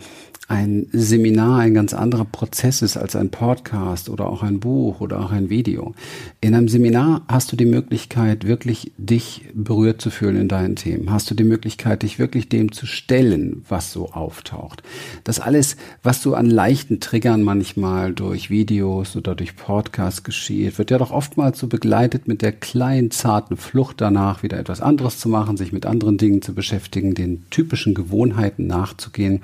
ein 0.50 0.88
Seminar 0.90 1.60
ein 1.60 1.74
ganz 1.74 1.94
anderer 1.94 2.24
Prozess 2.24 2.82
ist 2.82 2.96
als 2.96 3.14
ein 3.14 3.30
Podcast 3.30 4.10
oder 4.10 4.26
auch 4.26 4.42
ein 4.42 4.58
Buch 4.58 5.00
oder 5.00 5.20
auch 5.20 5.30
ein 5.30 5.48
Video. 5.48 5.94
In 6.40 6.56
einem 6.56 6.66
Seminar 6.66 7.22
hast 7.28 7.52
du 7.52 7.56
die 7.56 7.66
Möglichkeit, 7.66 8.44
wirklich 8.44 8.90
dich 8.98 9.44
berührt 9.54 10.00
zu 10.00 10.10
fühlen 10.10 10.34
in 10.36 10.48
deinen 10.48 10.74
Themen. 10.74 11.12
Hast 11.12 11.30
du 11.30 11.36
die 11.36 11.44
Möglichkeit, 11.44 12.02
dich 12.02 12.18
wirklich 12.18 12.48
dem 12.48 12.72
zu 12.72 12.86
stellen, 12.86 13.62
was 13.70 13.92
so 13.92 14.10
auftaucht. 14.12 14.82
Das 15.24 15.40
alles, 15.40 15.76
was 16.02 16.22
so 16.22 16.34
an 16.34 16.46
leichten 16.46 17.00
Triggern 17.00 17.42
manchmal 17.42 18.12
durch 18.12 18.50
Videos 18.50 19.16
oder 19.16 19.34
durch 19.34 19.56
Podcasts 19.56 20.22
geschieht, 20.22 20.78
wird 20.78 20.90
ja 20.90 20.98
doch 20.98 21.10
oftmals 21.10 21.58
so 21.58 21.66
begleitet 21.66 22.28
mit 22.28 22.42
der 22.42 22.52
kleinen, 22.52 23.10
zarten 23.10 23.56
Flucht 23.56 24.00
danach, 24.00 24.42
wieder 24.42 24.58
etwas 24.58 24.80
anderes 24.80 25.18
zu 25.18 25.28
machen, 25.28 25.56
sich 25.56 25.72
mit 25.72 25.86
anderen 25.86 26.18
Dingen 26.18 26.42
zu 26.42 26.54
beschäftigen, 26.54 27.14
den 27.14 27.44
typischen 27.50 27.94
Gewohnheiten 27.94 28.66
nachzugehen. 28.66 29.42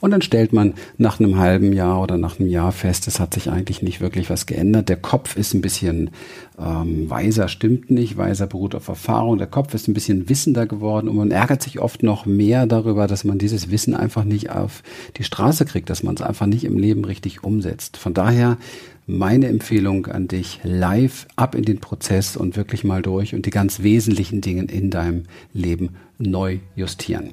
Und 0.00 0.10
dann 0.10 0.22
stellt 0.22 0.52
man 0.52 0.74
nach 0.98 1.20
einem 1.20 1.38
halben 1.38 1.72
Jahr 1.72 2.02
oder 2.02 2.18
nach 2.18 2.40
einem 2.40 2.48
Jahr 2.48 2.72
fest, 2.72 3.06
es 3.06 3.20
hat 3.20 3.34
sich 3.34 3.50
eigentlich 3.50 3.82
nicht 3.82 4.00
wirklich 4.00 4.30
was 4.30 4.46
geändert. 4.46 4.88
Der 4.88 4.96
Kopf 4.96 5.36
ist 5.36 5.54
ein 5.54 5.60
bisschen 5.60 6.10
ähm, 6.58 7.08
weiser, 7.08 7.48
stimmt 7.48 7.90
nicht. 7.90 8.16
Weiser 8.16 8.46
beruht 8.46 8.74
auf 8.74 8.88
Erfahrung. 8.88 9.38
Der 9.38 9.46
Kopf 9.46 9.74
ist 9.74 9.88
ein 9.88 9.94
bisschen 9.94 10.28
wissender 10.28 10.66
geworden 10.66 11.08
und 11.08 11.16
man 11.16 11.30
ärgert 11.30 11.62
sich 11.62 11.80
oft 11.80 12.02
noch 12.02 12.26
mehr 12.26 12.66
darüber, 12.66 13.06
dass 13.06 13.24
man 13.24 13.38
dieses 13.38 13.70
Wissen 13.70 13.94
einfach 13.94 14.24
nicht 14.24 14.50
auf 14.50 14.82
die 15.16 15.24
Straße 15.24 15.64
kriegt, 15.64 15.88
dass 15.90 16.02
man 16.02 16.14
es 16.14 16.22
einfach 16.22 16.46
nicht 16.46 16.64
im 16.64 16.78
Leben 16.78 17.04
richtig 17.04 17.42
umsetzt. 17.42 17.96
Von 17.96 18.14
daher 18.14 18.58
meine 19.06 19.48
Empfehlung 19.48 20.06
an 20.06 20.28
dich, 20.28 20.60
live 20.62 21.26
ab 21.36 21.54
in 21.54 21.64
den 21.64 21.80
Prozess 21.80 22.36
und 22.36 22.56
wirklich 22.56 22.84
mal 22.84 23.02
durch 23.02 23.34
und 23.34 23.46
die 23.46 23.50
ganz 23.50 23.82
wesentlichen 23.82 24.40
Dinge 24.40 24.64
in 24.64 24.90
deinem 24.90 25.24
Leben 25.52 25.90
neu 26.18 26.58
justieren. 26.76 27.30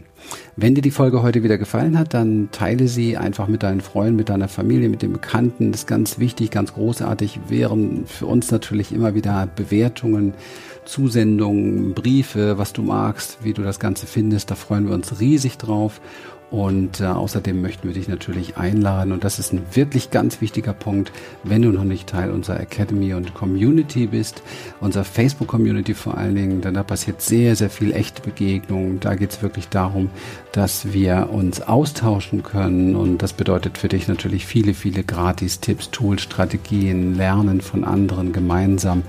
Wenn 0.55 0.75
dir 0.75 0.81
die 0.81 0.91
Folge 0.91 1.21
heute 1.21 1.43
wieder 1.43 1.57
gefallen 1.57 1.97
hat, 1.97 2.13
dann 2.13 2.49
teile 2.51 2.87
sie 2.87 3.17
einfach 3.17 3.47
mit 3.47 3.63
deinen 3.63 3.81
Freunden, 3.81 4.15
mit 4.15 4.29
deiner 4.29 4.47
Familie, 4.47 4.89
mit 4.89 5.01
den 5.01 5.13
Bekannten. 5.13 5.71
Das 5.71 5.81
ist 5.81 5.87
ganz 5.87 6.19
wichtig, 6.19 6.51
ganz 6.51 6.73
großartig. 6.73 7.39
Wären 7.47 8.05
für 8.05 8.25
uns 8.25 8.51
natürlich 8.51 8.91
immer 8.91 9.15
wieder 9.15 9.47
Bewertungen, 9.55 10.33
Zusendungen, 10.85 11.93
Briefe, 11.93 12.57
was 12.57 12.73
du 12.73 12.81
magst, 12.81 13.37
wie 13.43 13.53
du 13.53 13.61
das 13.61 13.79
Ganze 13.79 14.07
findest. 14.07 14.51
Da 14.51 14.55
freuen 14.55 14.87
wir 14.87 14.95
uns 14.95 15.19
riesig 15.19 15.57
drauf. 15.57 16.01
Und 16.51 16.99
äh, 16.99 17.05
außerdem 17.05 17.61
möchten 17.61 17.87
wir 17.87 17.93
dich 17.93 18.07
natürlich 18.07 18.57
einladen, 18.57 19.11
und 19.11 19.23
das 19.23 19.37
ist 19.37 19.53
ein 19.53 19.61
wirklich 19.73 20.09
ganz 20.09 20.41
wichtiger 20.41 20.73
Punkt, 20.73 21.11
wenn 21.43 21.61
du 21.61 21.69
noch 21.69 21.83
nicht 21.83 22.09
Teil 22.09 22.31
unserer 22.31 22.59
Academy 22.59 23.13
und 23.13 23.35
Community 23.35 24.07
bist, 24.07 24.41
unserer 24.79 25.03
Facebook-Community 25.03 25.93
vor 25.93 26.17
allen 26.17 26.35
Dingen, 26.35 26.61
denn 26.61 26.73
da 26.73 26.83
passiert 26.83 27.21
sehr, 27.21 27.55
sehr 27.55 27.69
viel 27.69 27.93
echte 27.93 28.21
Begegnung. 28.21 28.99
Da 28.99 29.15
geht 29.15 29.31
es 29.31 29.41
wirklich 29.43 29.69
darum, 29.69 30.09
dass 30.51 30.91
wir 30.91 31.29
uns 31.31 31.61
austauschen 31.61 32.41
können. 32.41 32.95
Und 32.95 33.21
das 33.21 33.33
bedeutet 33.33 33.77
für 33.77 33.87
dich 33.87 34.07
natürlich 34.07 34.45
viele, 34.45 34.73
viele 34.73 35.03
Gratis-Tipps, 35.03 35.91
Tools, 35.91 36.23
Strategien, 36.23 37.15
Lernen 37.15 37.61
von 37.61 37.83
anderen 37.83 38.33
gemeinsam 38.33 39.03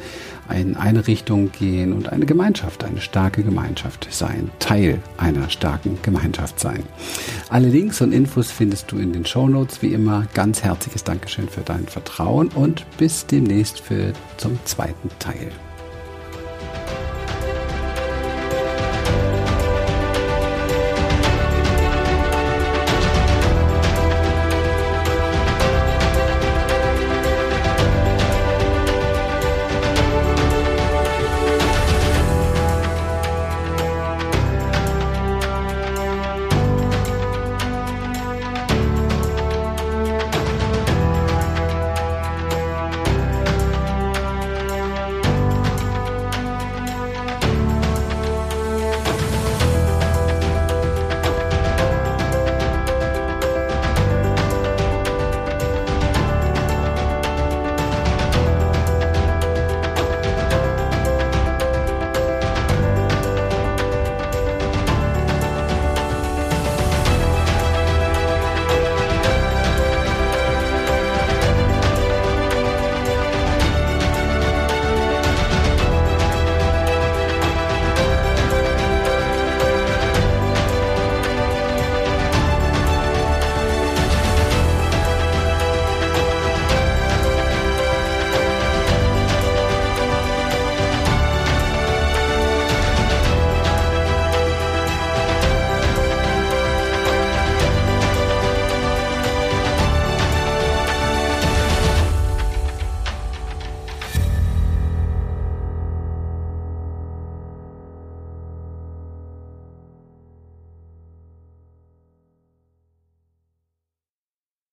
in 0.51 0.77
eine 0.77 1.07
Richtung 1.07 1.51
gehen 1.53 1.93
und 1.93 2.11
eine 2.11 2.27
Gemeinschaft, 2.27 2.85
eine 2.85 3.01
starke 3.01 3.43
Gemeinschaft 3.43 4.09
sein, 4.11 4.51
Teil 4.59 5.01
einer 5.17 5.49
starken 5.51 5.99
Gemeinschaft 6.03 6.61
sein. 6.61 6.83
Alle 7.49 7.69
Links 7.69 8.01
und 8.01 8.13
Infos 8.13 8.51
findest 8.51 8.91
du 8.93 8.99
in 8.99 9.13
den 9.13 9.27
Show 9.27 9.49
Notes. 9.49 9.83
Wie 9.83 9.93
immer, 9.93 10.27
ganz 10.35 10.63
herzliches 10.63 11.05
Dankeschön 11.05 11.49
für 11.49 11.63
dein 11.63 11.87
Vertrauen 11.87 12.49
und 12.49 12.85
bis 12.99 13.27
demnächst 13.27 13.81
für 13.81 14.13
zum 14.37 14.59
zweiten 14.65 15.09
Teil. 15.19 15.51